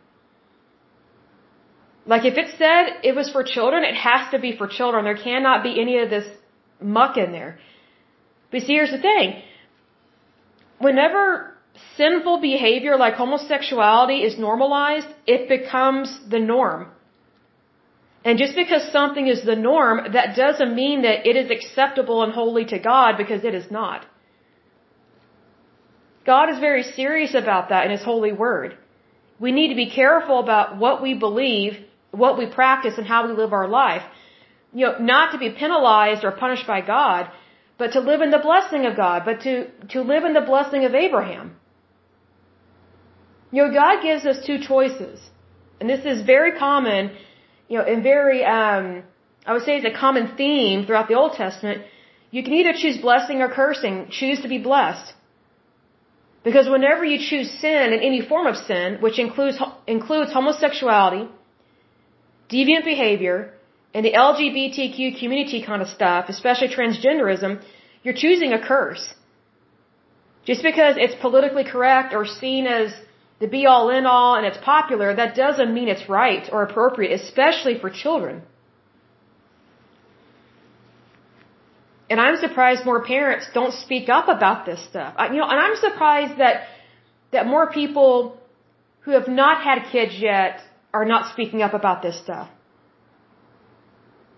Like 2.06 2.24
if 2.24 2.38
it 2.38 2.48
said 2.56 3.00
it 3.04 3.14
was 3.14 3.30
for 3.30 3.42
children, 3.44 3.84
it 3.84 3.94
has 3.94 4.30
to 4.30 4.38
be 4.38 4.56
for 4.56 4.66
children. 4.66 5.04
There 5.04 5.22
cannot 5.28 5.62
be 5.62 5.78
any 5.78 5.98
of 5.98 6.08
this 6.08 6.26
muck 6.80 7.18
in 7.18 7.32
there. 7.32 7.58
But 8.50 8.62
see, 8.62 8.72
here's 8.72 8.90
the 8.90 8.98
thing. 9.10 9.42
Whenever 10.78 11.58
sinful 11.96 12.40
behavior 12.40 12.96
like 12.96 13.14
homosexuality 13.14 14.18
is 14.28 14.38
normalized, 14.38 15.08
it 15.26 15.48
becomes 15.48 16.18
the 16.30 16.38
norm. 16.38 16.90
And 18.24 18.38
just 18.38 18.56
because 18.56 18.90
something 18.90 19.26
is 19.28 19.44
the 19.44 19.56
norm, 19.56 20.12
that 20.12 20.34
doesn't 20.34 20.74
mean 20.74 21.02
that 21.02 21.26
it 21.26 21.36
is 21.36 21.50
acceptable 21.50 22.22
and 22.22 22.32
holy 22.32 22.64
to 22.66 22.78
God 22.78 23.16
because 23.16 23.44
it 23.44 23.54
is 23.54 23.70
not. 23.70 24.06
God 26.32 26.50
is 26.52 26.58
very 26.68 26.84
serious 27.00 27.32
about 27.42 27.70
that 27.70 27.84
in 27.86 27.90
His 27.96 28.04
holy 28.10 28.32
word. 28.46 28.70
We 29.44 29.50
need 29.58 29.70
to 29.74 29.82
be 29.84 29.90
careful 30.02 30.38
about 30.46 30.76
what 30.84 30.96
we 31.04 31.12
believe, 31.26 31.72
what 32.22 32.36
we 32.40 32.46
practice, 32.60 32.96
and 32.98 33.06
how 33.12 33.20
we 33.26 33.32
live 33.42 33.52
our 33.60 33.68
life. 33.82 34.04
You 34.78 34.84
know, 34.86 34.94
not 35.12 35.26
to 35.32 35.38
be 35.44 35.50
penalized 35.62 36.24
or 36.26 36.32
punished 36.44 36.66
by 36.74 36.80
God, 36.96 37.30
but 37.80 37.92
to 37.96 38.00
live 38.10 38.20
in 38.26 38.30
the 38.36 38.44
blessing 38.48 38.84
of 38.88 38.94
God, 39.04 39.18
but 39.28 39.36
to, 39.44 39.52
to 39.94 40.02
live 40.12 40.24
in 40.28 40.34
the 40.38 40.46
blessing 40.52 40.84
of 40.88 40.94
Abraham. 41.06 41.46
You 43.50 43.60
know, 43.62 43.72
God 43.82 44.02
gives 44.08 44.26
us 44.30 44.38
two 44.48 44.58
choices. 44.72 45.18
And 45.80 45.88
this 45.88 46.04
is 46.12 46.26
very 46.34 46.52
common, 46.66 47.12
you 47.68 47.78
know, 47.78 47.84
and 47.92 48.02
very, 48.02 48.40
um, 48.44 49.04
I 49.46 49.54
would 49.54 49.64
say 49.66 49.76
it's 49.76 49.92
a 49.94 49.98
common 50.06 50.26
theme 50.40 50.84
throughout 50.84 51.08
the 51.08 51.18
Old 51.22 51.32
Testament. 51.44 51.84
You 52.30 52.42
can 52.46 52.52
either 52.60 52.74
choose 52.82 52.98
blessing 52.98 53.40
or 53.44 53.48
cursing. 53.60 53.94
Choose 54.10 54.40
to 54.42 54.48
be 54.56 54.58
blessed. 54.58 55.14
Because 56.48 56.68
whenever 56.74 57.04
you 57.12 57.18
choose 57.30 57.48
sin 57.62 57.86
in 57.96 58.00
any 58.10 58.20
form 58.30 58.46
of 58.52 58.56
sin, 58.68 58.88
which 59.04 59.18
includes, 59.24 59.56
includes 59.86 60.30
homosexuality, 60.32 61.24
deviant 62.52 62.84
behavior, 62.92 63.38
and 63.92 64.02
the 64.06 64.14
LGBTQ 64.26 64.98
community 65.20 65.60
kind 65.68 65.82
of 65.82 65.88
stuff, 65.88 66.30
especially 66.30 66.68
transgenderism, 66.68 67.52
you're 68.02 68.20
choosing 68.24 68.54
a 68.54 68.60
curse. 68.70 69.04
Just 70.46 70.62
because 70.62 70.94
it's 70.96 71.16
politically 71.26 71.64
correct 71.74 72.14
or 72.14 72.24
seen 72.24 72.66
as 72.66 72.94
the 73.40 73.48
be 73.56 73.66
all 73.66 73.90
in 73.90 74.06
all 74.06 74.34
and 74.36 74.46
it's 74.46 74.62
popular, 74.74 75.08
that 75.14 75.36
doesn't 75.44 75.74
mean 75.74 75.88
it's 75.94 76.08
right 76.08 76.48
or 76.50 76.62
appropriate, 76.62 77.12
especially 77.20 77.78
for 77.78 77.90
children. 77.90 78.40
And 82.10 82.20
I'm 82.20 82.36
surprised 82.36 82.84
more 82.84 83.04
parents 83.04 83.46
don't 83.52 83.74
speak 83.74 84.08
up 84.08 84.28
about 84.28 84.64
this 84.64 84.82
stuff. 84.90 85.14
I, 85.16 85.26
you 85.32 85.38
know, 85.40 85.48
and 85.48 85.60
I'm 85.60 85.76
surprised 85.76 86.38
that 86.38 86.68
that 87.32 87.46
more 87.46 87.70
people 87.70 88.38
who 89.00 89.12
have 89.12 89.28
not 89.28 89.62
had 89.62 89.90
kids 89.92 90.14
yet 90.18 90.60
are 90.92 91.04
not 91.04 91.32
speaking 91.32 91.62
up 91.62 91.74
about 91.74 92.02
this 92.02 92.18
stuff. 92.18 92.48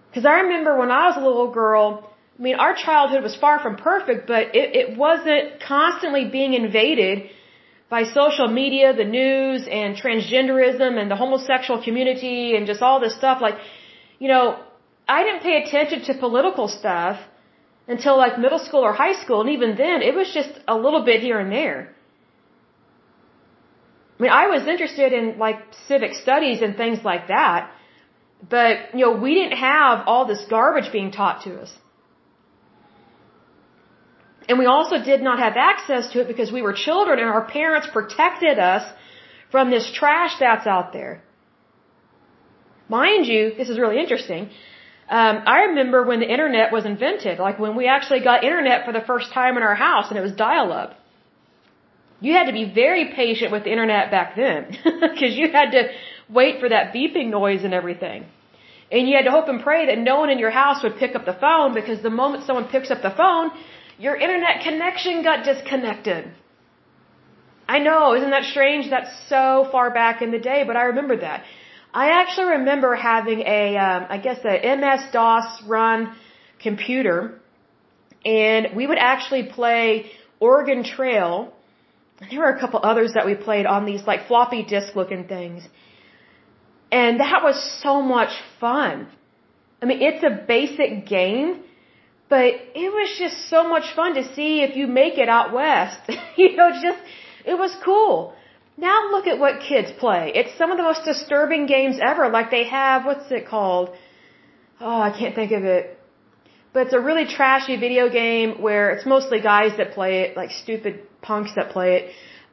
Because 0.09 0.25
I 0.27 0.41
remember 0.41 0.77
when 0.77 0.91
I 0.91 1.07
was 1.09 1.17
a 1.17 1.21
little 1.21 1.53
girl, 1.53 2.11
I 2.39 2.43
mean, 2.43 2.57
our 2.57 2.75
childhood 2.75 3.23
was 3.23 3.37
far 3.37 3.61
from 3.61 3.77
perfect, 3.77 4.27
but 4.27 4.57
it, 4.57 4.75
it 4.81 4.97
wasn't 4.97 5.61
constantly 5.61 6.25
being 6.25 6.55
invaded 6.55 7.31
by 7.89 8.03
social 8.05 8.49
media, 8.49 8.93
the 8.93 9.05
news, 9.05 9.69
and 9.71 9.97
transgenderism, 9.97 10.99
and 11.01 11.11
the 11.11 11.17
homosexual 11.17 11.83
community, 11.83 12.57
and 12.57 12.67
just 12.67 12.83
all 12.83 12.99
this 13.01 13.15
stuff. 13.17 13.41
Like, 13.41 13.57
you 14.19 14.29
know, 14.29 14.59
I 15.09 15.23
didn't 15.25 15.43
pay 15.43 15.63
attention 15.63 16.03
to 16.09 16.19
political 16.19 16.67
stuff 16.69 17.21
until 17.95 18.17
like 18.25 18.39
middle 18.45 18.63
school 18.67 18.83
or 18.89 18.93
high 19.05 19.17
school, 19.23 19.39
and 19.43 19.51
even 19.57 19.71
then, 19.85 19.99
it 20.09 20.15
was 20.21 20.29
just 20.39 20.53
a 20.75 20.77
little 20.85 21.05
bit 21.11 21.19
here 21.29 21.39
and 21.45 21.51
there. 21.61 21.79
I 24.17 24.23
mean, 24.23 24.33
I 24.43 24.47
was 24.55 24.63
interested 24.75 25.13
in 25.19 25.25
like 25.45 25.59
civic 25.89 26.13
studies 26.25 26.59
and 26.65 26.77
things 26.83 26.99
like 27.11 27.29
that, 27.37 27.71
but, 28.57 28.75
you 28.95 29.05
know, 29.05 29.15
we 29.27 29.33
didn't 29.35 29.59
have 29.59 30.07
all 30.07 30.25
this 30.33 30.43
garbage 30.57 30.91
being 30.93 31.11
taught 31.11 31.39
to 31.47 31.53
us. 31.63 31.73
And 34.49 34.59
we 34.63 34.67
also 34.67 34.97
did 35.11 35.21
not 35.29 35.39
have 35.47 35.55
access 35.57 36.05
to 36.13 36.21
it 36.23 36.29
because 36.33 36.51
we 36.59 36.63
were 36.67 36.75
children 36.89 37.19
and 37.19 37.29
our 37.29 37.45
parents 37.59 37.89
protected 37.99 38.59
us 38.59 38.85
from 39.51 39.71
this 39.75 39.87
trash 39.99 40.33
that's 40.39 40.67
out 40.67 40.93
there. 40.93 41.23
Mind 42.89 43.27
you, 43.27 43.43
this 43.59 43.69
is 43.69 43.79
really 43.79 43.99
interesting. 44.05 44.51
Um, 45.11 45.43
I 45.45 45.59
remember 45.71 46.05
when 46.05 46.21
the 46.21 46.31
internet 46.31 46.71
was 46.73 46.87
invented, 46.87 47.41
like 47.41 47.59
when 47.59 47.75
we 47.75 47.89
actually 47.89 48.21
got 48.21 48.45
internet 48.45 48.85
for 48.87 48.93
the 48.93 49.01
first 49.01 49.33
time 49.33 49.57
in 49.57 49.65
our 49.65 49.75
house 49.75 50.07
and 50.09 50.17
it 50.17 50.23
was 50.23 50.33
dial 50.33 50.73
up. 50.73 50.95
You 52.21 52.33
had 52.35 52.47
to 52.47 52.53
be 52.53 52.65
very 52.73 53.07
patient 53.13 53.51
with 53.51 53.65
the 53.65 53.73
internet 53.73 54.13
back 54.13 54.37
then 54.37 54.69
because 54.85 55.35
you 55.35 55.51
had 55.51 55.73
to 55.73 55.89
wait 56.29 56.61
for 56.61 56.69
that 56.69 56.95
beeping 56.95 57.31
noise 57.31 57.65
and 57.65 57.75
everything. 57.75 58.27
And 58.93 59.09
you 59.09 59.17
had 59.17 59.25
to 59.25 59.33
hope 59.33 59.49
and 59.49 59.61
pray 59.61 59.87
that 59.87 59.99
no 59.99 60.21
one 60.21 60.31
in 60.31 60.39
your 60.39 60.51
house 60.51 60.83
would 60.85 60.97
pick 60.97 61.17
up 61.17 61.25
the 61.25 61.39
phone 61.45 61.75
because 61.75 62.01
the 62.03 62.11
moment 62.11 62.45
someone 62.45 62.69
picks 62.69 62.91
up 62.93 63.03
the 63.03 63.11
phone, 63.11 63.51
your 63.99 64.15
internet 64.15 64.63
connection 64.63 65.25
got 65.25 65.45
disconnected. 65.45 66.31
I 67.69 67.79
know, 67.81 68.15
isn't 68.15 68.31
that 68.31 68.45
strange? 68.45 68.91
That's 68.91 69.11
so 69.29 69.69
far 69.73 69.91
back 69.91 70.23
in 70.23 70.31
the 70.31 70.39
day, 70.39 70.63
but 70.65 70.77
I 70.77 70.85
remember 70.93 71.17
that. 71.19 71.45
I 71.93 72.21
actually 72.21 72.51
remember 72.59 72.95
having 72.95 73.41
a, 73.41 73.77
um, 73.77 74.07
I 74.09 74.19
guess 74.19 74.39
a 74.45 74.77
MS 74.77 75.13
DOS 75.13 75.63
run 75.67 76.15
computer, 76.63 77.41
and 78.25 78.77
we 78.77 78.87
would 78.87 78.99
actually 78.99 79.45
play 79.45 80.11
Oregon 80.39 80.85
Trail. 80.85 81.53
There 82.31 82.41
were 82.41 82.51
a 82.51 82.61
couple 82.61 82.81
others 82.83 83.15
that 83.15 83.27
we 83.27 83.35
played 83.35 83.67
on 83.67 83.87
these 83.87 84.03
like 84.07 84.29
floppy 84.29 84.63
disk 84.63 84.95
looking 84.95 85.27
things. 85.27 85.67
And 86.93 87.21
that 87.21 87.43
was 87.43 87.57
so 87.83 88.03
much 88.03 88.33
fun. 88.61 89.09
I 89.83 89.87
mean, 89.87 90.03
it's 90.03 90.23
a 90.23 90.45
basic 90.47 91.07
game, 91.07 91.63
but 92.29 92.55
it 92.85 92.93
was 92.93 93.17
just 93.19 93.49
so 93.49 93.69
much 93.69 93.95
fun 93.97 94.15
to 94.15 94.35
see 94.35 94.63
if 94.63 94.77
you 94.77 94.87
make 94.87 95.19
it 95.19 95.29
out 95.29 95.53
west. 95.53 96.01
you 96.37 96.57
know, 96.57 96.71
just, 96.71 96.99
it 97.45 97.55
was 97.55 97.75
cool. 97.85 98.35
Now 98.89 99.11
look 99.11 99.27
at 99.27 99.39
what 99.39 99.61
kids 99.61 99.91
play. 100.05 100.33
It's 100.35 100.57
some 100.57 100.71
of 100.73 100.79
the 100.79 100.87
most 100.91 101.05
disturbing 101.05 101.67
games 101.67 101.97
ever. 102.11 102.31
Like 102.31 102.51
they 102.51 102.65
have, 102.65 103.05
what's 103.05 103.31
it 103.31 103.47
called? 103.47 103.91
Oh, 104.81 105.01
I 105.09 105.11
can't 105.19 105.35
think 105.35 105.53
of 105.53 105.65
it. 105.65 105.99
But 106.73 106.81
it's 106.87 106.95
a 106.95 107.01
really 107.09 107.27
trashy 107.27 107.77
video 107.77 108.09
game 108.09 108.63
where 108.67 108.87
it's 108.93 109.05
mostly 109.05 109.41
guys 109.41 109.73
that 109.77 109.93
play 109.93 110.13
it, 110.23 110.37
like 110.37 110.51
stupid 110.51 110.95
punks 111.21 111.53
that 111.57 111.71
play 111.77 111.91
it. 111.99 112.05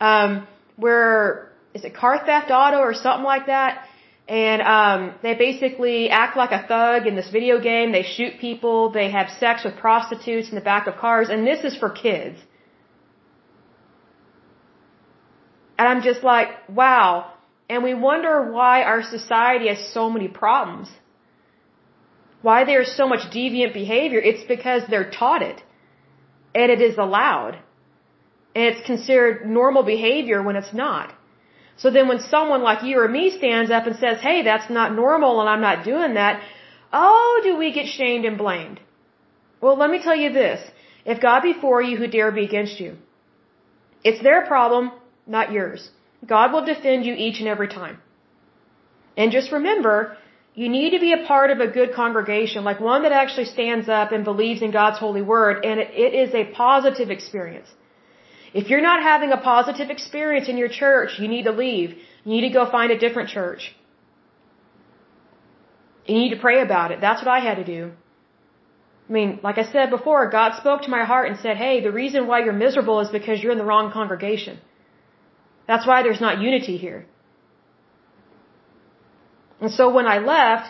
Um, 0.02 0.48
where, 0.76 1.54
is 1.74 1.86
it 1.86 1.96
Car 1.96 2.16
Theft 2.26 2.52
Auto 2.52 2.80
or 2.80 2.94
something 2.94 3.24
like 3.36 3.46
that? 3.46 3.88
And 4.28 4.62
um, 4.62 5.16
they 5.24 5.36
basically 5.36 6.10
act 6.10 6.36
like 6.36 6.52
a 6.52 6.64
thug 6.68 7.08
in 7.08 7.16
this 7.16 7.30
video 7.30 7.62
game. 7.62 7.94
They 7.94 8.04
shoot 8.04 8.34
people. 8.42 8.92
They 8.92 9.10
have 9.12 9.30
sex 9.40 9.64
with 9.64 9.78
prostitutes 9.78 10.50
in 10.50 10.56
the 10.56 10.68
back 10.74 10.88
of 10.88 10.98
cars. 10.98 11.30
And 11.30 11.48
this 11.48 11.64
is 11.64 11.78
for 11.78 11.90
kids. 11.90 12.38
And 15.78 15.88
I'm 15.88 16.02
just 16.02 16.24
like, 16.24 16.50
wow. 16.70 17.32
And 17.70 17.84
we 17.84 17.94
wonder 17.94 18.52
why 18.52 18.84
our 18.84 19.04
society 19.04 19.68
has 19.68 19.94
so 19.94 20.10
many 20.10 20.28
problems. 20.28 20.90
Why 22.42 22.64
there's 22.66 22.92
so 22.96 23.08
much 23.08 23.24
deviant 23.38 23.74
behavior. 23.74 24.20
It's 24.20 24.46
because 24.56 24.84
they're 24.90 25.12
taught 25.12 25.42
it. 25.42 25.62
And 26.56 26.72
it 26.72 26.82
is 26.82 26.98
allowed. 26.98 27.56
And 28.56 28.64
it's 28.70 28.86
considered 28.86 29.46
normal 29.46 29.84
behavior 29.84 30.42
when 30.42 30.56
it's 30.56 30.74
not. 30.74 31.14
So 31.82 31.92
then 31.92 32.08
when 32.08 32.20
someone 32.20 32.64
like 32.64 32.84
you 32.84 33.00
or 33.00 33.08
me 33.08 33.26
stands 33.38 33.70
up 33.70 33.86
and 33.86 33.96
says, 33.98 34.20
hey, 34.20 34.42
that's 34.44 34.70
not 34.70 34.96
normal 34.96 35.40
and 35.42 35.50
I'm 35.50 35.62
not 35.62 35.86
doing 35.86 36.16
that, 36.16 36.42
Oh, 36.92 37.42
do 37.44 37.58
we 37.58 37.72
get 37.74 37.88
shamed 37.88 38.26
and 38.26 38.38
blamed? 38.38 38.80
Well, 39.62 39.78
let 39.78 39.90
me 39.90 40.02
tell 40.02 40.16
you 40.16 40.32
this. 40.32 40.60
If 41.06 41.22
God 41.22 41.42
be 41.42 41.54
for 41.54 41.82
you, 41.82 41.98
who 41.98 42.08
dare 42.08 42.32
be 42.32 42.46
against 42.46 42.80
you? 42.80 42.98
It's 44.04 44.22
their 44.24 44.46
problem, 44.46 44.92
not 45.28 45.52
yours. 45.52 45.90
God 46.26 46.52
will 46.54 46.66
defend 46.66 47.06
you 47.06 47.14
each 47.14 47.40
and 47.40 47.48
every 47.48 47.68
time. 47.68 47.98
And 49.16 49.32
just 49.32 49.52
remember, 49.52 50.18
you 50.56 50.70
need 50.70 50.92
to 50.92 51.00
be 51.00 51.14
a 51.14 51.26
part 51.26 51.50
of 51.52 51.60
a 51.60 51.68
good 51.68 51.94
congregation, 51.94 52.64
like 52.64 52.80
one 52.80 53.04
that 53.04 53.12
actually 53.12 53.46
stands 53.46 53.88
up 53.88 54.12
and 54.12 54.24
believes 54.24 54.62
in 54.62 54.72
God's 54.72 55.00
holy 55.00 55.22
word, 55.22 55.66
and 55.66 55.80
it, 55.80 55.92
it 56.06 56.14
is 56.24 56.34
a 56.34 56.46
positive 56.64 57.10
experience. 57.10 57.68
If 58.54 58.70
you're 58.70 58.88
not 58.90 59.04
having 59.04 59.32
a 59.32 59.38
positive 59.38 59.90
experience 59.90 60.48
in 60.50 60.58
your 60.58 60.70
church, 60.70 61.20
you 61.20 61.28
need 61.28 61.44
to 61.44 61.52
leave. 61.52 61.90
You 62.24 62.32
need 62.36 62.48
to 62.50 62.54
go 62.60 62.70
find 62.72 62.92
a 62.92 62.98
different 62.98 63.30
church. 63.30 63.76
You 66.08 66.16
need 66.16 66.34
to 66.36 66.42
pray 66.48 66.62
about 66.62 66.92
it. 66.92 67.02
That's 67.02 67.22
what 67.22 67.32
I 67.38 67.40
had 67.40 67.58
to 67.58 67.66
do. 67.66 67.92
I 69.10 69.14
mean, 69.14 69.40
like 69.44 69.58
I 69.58 69.64
said 69.64 69.90
before, 69.90 70.30
God 70.30 70.54
spoke 70.58 70.82
to 70.84 70.90
my 70.90 71.04
heart 71.06 71.30
and 71.30 71.40
said, 71.40 71.58
hey, 71.58 71.82
the 71.82 71.92
reason 71.92 72.28
why 72.28 72.44
you're 72.44 72.62
miserable 72.66 73.00
is 73.02 73.10
because 73.10 73.42
you're 73.42 73.52
in 73.52 73.58
the 73.58 73.70
wrong 73.72 73.92
congregation. 73.92 74.60
That's 75.68 75.86
why 75.86 76.02
there's 76.04 76.22
not 76.22 76.42
unity 76.42 76.78
here. 76.78 77.06
And 79.60 79.72
so 79.72 79.92
when 79.92 80.08
I 80.08 80.20
left, 80.20 80.68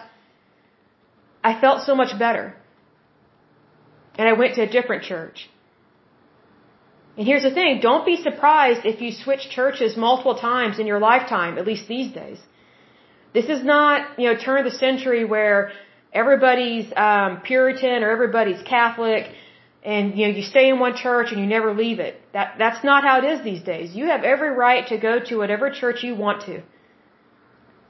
I 1.44 1.60
felt 1.60 1.86
so 1.90 1.96
much 1.96 2.18
better. 2.18 2.56
And 4.18 4.28
I 4.28 4.34
went 4.34 4.56
to 4.56 4.62
a 4.64 4.70
different 4.78 5.04
church. 5.04 5.50
And 7.18 7.26
here's 7.26 7.44
the 7.44 7.54
thing, 7.60 7.80
don't 7.82 8.06
be 8.06 8.18
surprised 8.30 8.86
if 8.86 9.02
you 9.02 9.12
switch 9.12 9.50
churches 9.50 9.98
multiple 9.98 10.36
times 10.36 10.80
in 10.80 10.86
your 10.88 11.00
lifetime, 11.00 11.58
at 11.58 11.66
least 11.66 11.88
these 11.88 12.12
days. 12.12 12.40
This 13.34 13.46
is 13.56 13.64
not, 13.64 14.20
you 14.20 14.26
know, 14.28 14.36
turn 14.38 14.60
of 14.64 14.72
the 14.72 14.78
century 14.78 15.26
where 15.26 15.72
everybody's 16.14 16.88
um, 16.96 17.42
Puritan 17.42 18.04
or 18.04 18.10
everybody's 18.12 18.62
Catholic 18.64 19.24
and 19.88 20.18
you 20.18 20.24
know 20.28 20.34
you 20.38 20.44
stay 20.44 20.66
in 20.72 20.80
one 20.86 20.96
church 21.06 21.28
and 21.32 21.40
you 21.42 21.48
never 21.48 21.70
leave 21.84 22.00
it. 22.08 22.16
That 22.34 22.56
that's 22.62 22.84
not 22.90 23.06
how 23.08 23.16
it 23.22 23.26
is 23.34 23.44
these 23.44 23.64
days. 23.74 23.96
You 24.00 24.08
have 24.14 24.24
every 24.34 24.52
right 24.66 24.84
to 24.94 24.98
go 24.98 25.14
to 25.30 25.38
whatever 25.42 25.70
church 25.84 26.04
you 26.08 26.14
want 26.26 26.42
to. 26.50 26.56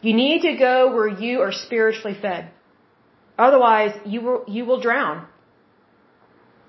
You 0.07 0.13
need 0.25 0.43
to 0.43 0.53
go 0.67 0.75
where 0.95 1.11
you 1.23 1.41
are 1.45 1.51
spiritually 1.51 2.15
fed. 2.25 2.51
Otherwise, 3.47 3.93
you 4.13 4.21
will 4.25 4.43
you 4.57 4.63
will 4.69 4.79
drown. 4.87 5.25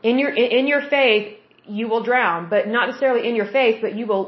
In 0.03 0.19
your 0.23 0.33
in 0.59 0.67
your 0.73 0.83
faith, 0.97 1.37
you 1.79 1.88
will 1.91 2.03
drown, 2.11 2.49
but 2.55 2.67
not 2.77 2.87
necessarily 2.88 3.29
in 3.29 3.37
your 3.41 3.51
faith, 3.59 3.77
but 3.83 3.95
you 3.99 4.07
will 4.07 4.25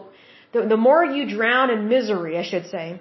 the, 0.52 0.66
the 0.74 0.80
more 0.88 1.02
you 1.16 1.24
drown 1.38 1.70
in 1.70 1.88
misery, 1.96 2.36
I 2.36 2.46
should 2.52 2.66
say, 2.76 3.00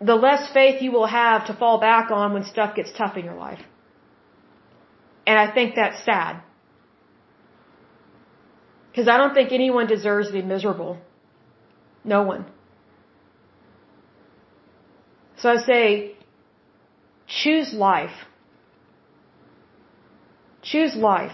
the 0.00 0.16
less 0.26 0.52
faith 0.52 0.82
you 0.82 0.90
will 0.90 1.10
have 1.22 1.46
to 1.46 1.54
fall 1.62 1.78
back 1.78 2.10
on 2.10 2.32
when 2.34 2.44
stuff 2.44 2.74
gets 2.74 2.92
tough 3.00 3.16
in 3.16 3.24
your 3.24 3.40
life. 3.48 3.64
And 5.26 5.38
I 5.38 5.52
think 5.56 5.76
that's 5.76 6.04
sad. 6.04 6.42
Because 8.90 9.08
I 9.08 9.16
don't 9.16 9.34
think 9.34 9.52
anyone 9.52 9.86
deserves 9.86 10.28
to 10.28 10.32
be 10.32 10.42
miserable. 10.42 10.98
No 12.04 12.22
one. 12.22 12.44
So 15.38 15.48
I 15.48 15.58
say, 15.58 16.16
choose 17.26 17.72
life. 17.72 18.16
Choose 20.62 20.94
life. 20.96 21.32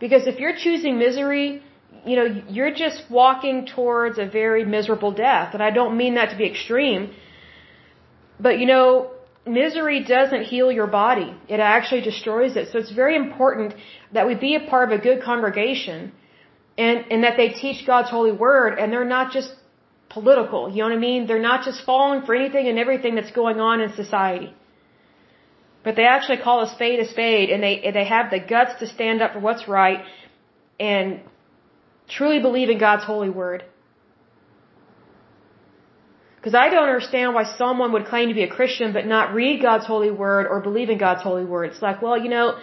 Because 0.00 0.26
if 0.26 0.38
you're 0.38 0.56
choosing 0.56 0.98
misery, 0.98 1.62
you 2.04 2.16
know, 2.16 2.42
you're 2.48 2.74
just 2.74 3.02
walking 3.10 3.66
towards 3.66 4.18
a 4.18 4.26
very 4.26 4.64
miserable 4.64 5.12
death. 5.12 5.54
And 5.54 5.62
I 5.62 5.70
don't 5.70 5.96
mean 5.96 6.14
that 6.16 6.30
to 6.30 6.36
be 6.36 6.46
extreme. 6.46 7.14
But 8.38 8.58
you 8.58 8.66
know, 8.66 9.10
misery 9.46 10.04
doesn't 10.04 10.42
heal 10.42 10.70
your 10.70 10.86
body. 10.86 11.34
It 11.48 11.60
actually 11.60 12.02
destroys 12.02 12.56
it. 12.56 12.68
So 12.70 12.78
it's 12.78 12.92
very 12.92 13.16
important 13.16 13.74
that 14.12 14.26
we 14.26 14.34
be 14.34 14.54
a 14.54 14.60
part 14.68 14.92
of 14.92 14.98
a 14.98 15.02
good 15.02 15.22
congregation 15.22 16.12
and, 16.78 17.04
and 17.10 17.24
that 17.24 17.36
they 17.36 17.48
teach 17.48 17.84
God's 17.84 18.08
holy 18.08 18.32
word 18.32 18.78
and 18.78 18.92
they're 18.92 19.12
not 19.18 19.32
just 19.32 19.52
political. 20.08 20.70
You 20.70 20.78
know 20.78 20.90
what 20.90 20.96
I 20.96 21.06
mean? 21.08 21.26
They're 21.26 21.46
not 21.52 21.64
just 21.64 21.84
falling 21.84 22.22
for 22.24 22.34
anything 22.34 22.68
and 22.68 22.78
everything 22.78 23.16
that's 23.16 23.32
going 23.32 23.58
on 23.60 23.80
in 23.80 23.92
society. 23.94 24.54
But 25.82 25.96
they 25.96 26.04
actually 26.04 26.38
call 26.38 26.62
a 26.62 26.68
spade 26.74 27.00
a 27.00 27.08
spade 27.08 27.50
and 27.50 27.62
they, 27.62 27.90
they 27.92 28.04
have 28.04 28.30
the 28.30 28.38
guts 28.38 28.78
to 28.80 28.86
stand 28.86 29.20
up 29.22 29.32
for 29.32 29.40
what's 29.40 29.66
right 29.66 30.04
and 30.78 31.20
truly 32.08 32.40
believe 32.40 32.70
in 32.70 32.78
God's 32.78 33.04
holy 33.04 33.28
word. 33.28 33.64
Because 36.36 36.54
I 36.54 36.68
don't 36.68 36.88
understand 36.88 37.34
why 37.34 37.44
someone 37.56 37.92
would 37.92 38.06
claim 38.06 38.28
to 38.28 38.34
be 38.34 38.44
a 38.44 38.48
Christian 38.58 38.92
but 38.92 39.04
not 39.04 39.34
read 39.34 39.60
God's 39.60 39.86
holy 39.86 40.12
word 40.12 40.46
or 40.46 40.60
believe 40.60 40.90
in 40.90 40.98
God's 40.98 41.22
holy 41.22 41.44
word. 41.44 41.70
It's 41.72 41.82
like, 41.82 42.00
well, 42.00 42.16
you 42.16 42.28
know, 42.28 42.56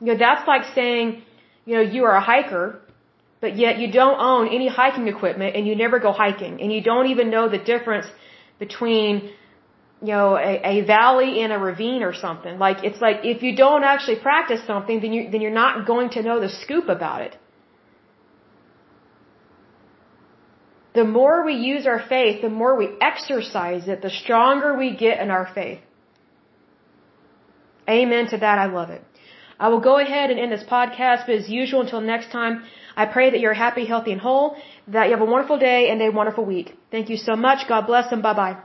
you 0.00 0.06
know, 0.12 0.16
that's 0.16 0.46
like 0.46 0.62
saying, 0.76 1.22
you 1.64 1.74
know, 1.74 1.80
you 1.80 2.04
are 2.04 2.14
a 2.14 2.20
hiker 2.20 2.80
but 3.40 3.56
yet 3.56 3.78
you 3.78 3.90
don't 3.92 4.18
own 4.20 4.48
any 4.48 4.68
hiking 4.68 5.08
equipment 5.08 5.54
and 5.56 5.66
you 5.66 5.74
never 5.76 5.98
go 5.98 6.12
hiking. 6.12 6.60
And 6.60 6.72
you 6.72 6.82
don't 6.82 7.06
even 7.06 7.30
know 7.30 7.48
the 7.48 7.58
difference 7.58 8.06
between 8.58 9.30
you 10.00 10.12
know 10.14 10.36
a, 10.36 10.54
a 10.72 10.84
valley 10.84 11.40
and 11.42 11.52
a 11.52 11.58
ravine 11.58 12.02
or 12.02 12.14
something. 12.14 12.58
Like 12.58 12.84
it's 12.84 13.00
like 13.00 13.18
if 13.24 13.42
you 13.42 13.54
don't 13.56 13.84
actually 13.84 14.18
practice 14.20 14.60
something 14.66 15.00
then 15.00 15.12
you 15.12 15.30
then 15.30 15.40
you're 15.40 15.60
not 15.64 15.86
going 15.86 16.10
to 16.10 16.22
know 16.22 16.40
the 16.40 16.48
scoop 16.48 16.88
about 16.88 17.22
it. 17.22 17.36
The 20.94 21.04
more 21.04 21.44
we 21.44 21.54
use 21.54 21.86
our 21.86 22.02
faith 22.08 22.42
the 22.42 22.48
more 22.48 22.76
we 22.76 22.88
exercise 23.00 23.86
it 23.86 24.02
the 24.02 24.10
stronger 24.10 24.76
we 24.76 24.96
get 24.96 25.20
in 25.20 25.30
our 25.30 25.48
faith. 25.54 25.80
Amen 27.88 28.26
to 28.30 28.36
that. 28.38 28.58
I 28.58 28.66
love 28.66 28.90
it. 28.90 29.02
I 29.60 29.68
will 29.68 29.80
go 29.80 29.98
ahead 29.98 30.30
and 30.30 30.38
end 30.38 30.52
this 30.52 30.64
podcast 30.64 31.26
but 31.26 31.34
as 31.36 31.48
usual 31.48 31.80
until 31.82 32.00
next 32.00 32.30
time 32.30 32.64
I 33.02 33.06
pray 33.06 33.30
that 33.30 33.40
you're 33.44 33.58
happy, 33.66 33.84
healthy, 33.86 34.12
and 34.16 34.20
whole, 34.20 34.56
that 34.88 35.04
you 35.06 35.12
have 35.16 35.26
a 35.28 35.30
wonderful 35.34 35.58
day 35.58 35.80
and 35.90 36.02
a 36.02 36.10
wonderful 36.20 36.44
week. 36.54 36.68
Thank 36.90 37.08
you 37.12 37.16
so 37.28 37.36
much. 37.36 37.68
God 37.68 37.86
bless 37.86 38.10
and 38.10 38.22
bye 38.28 38.34
bye. 38.42 38.56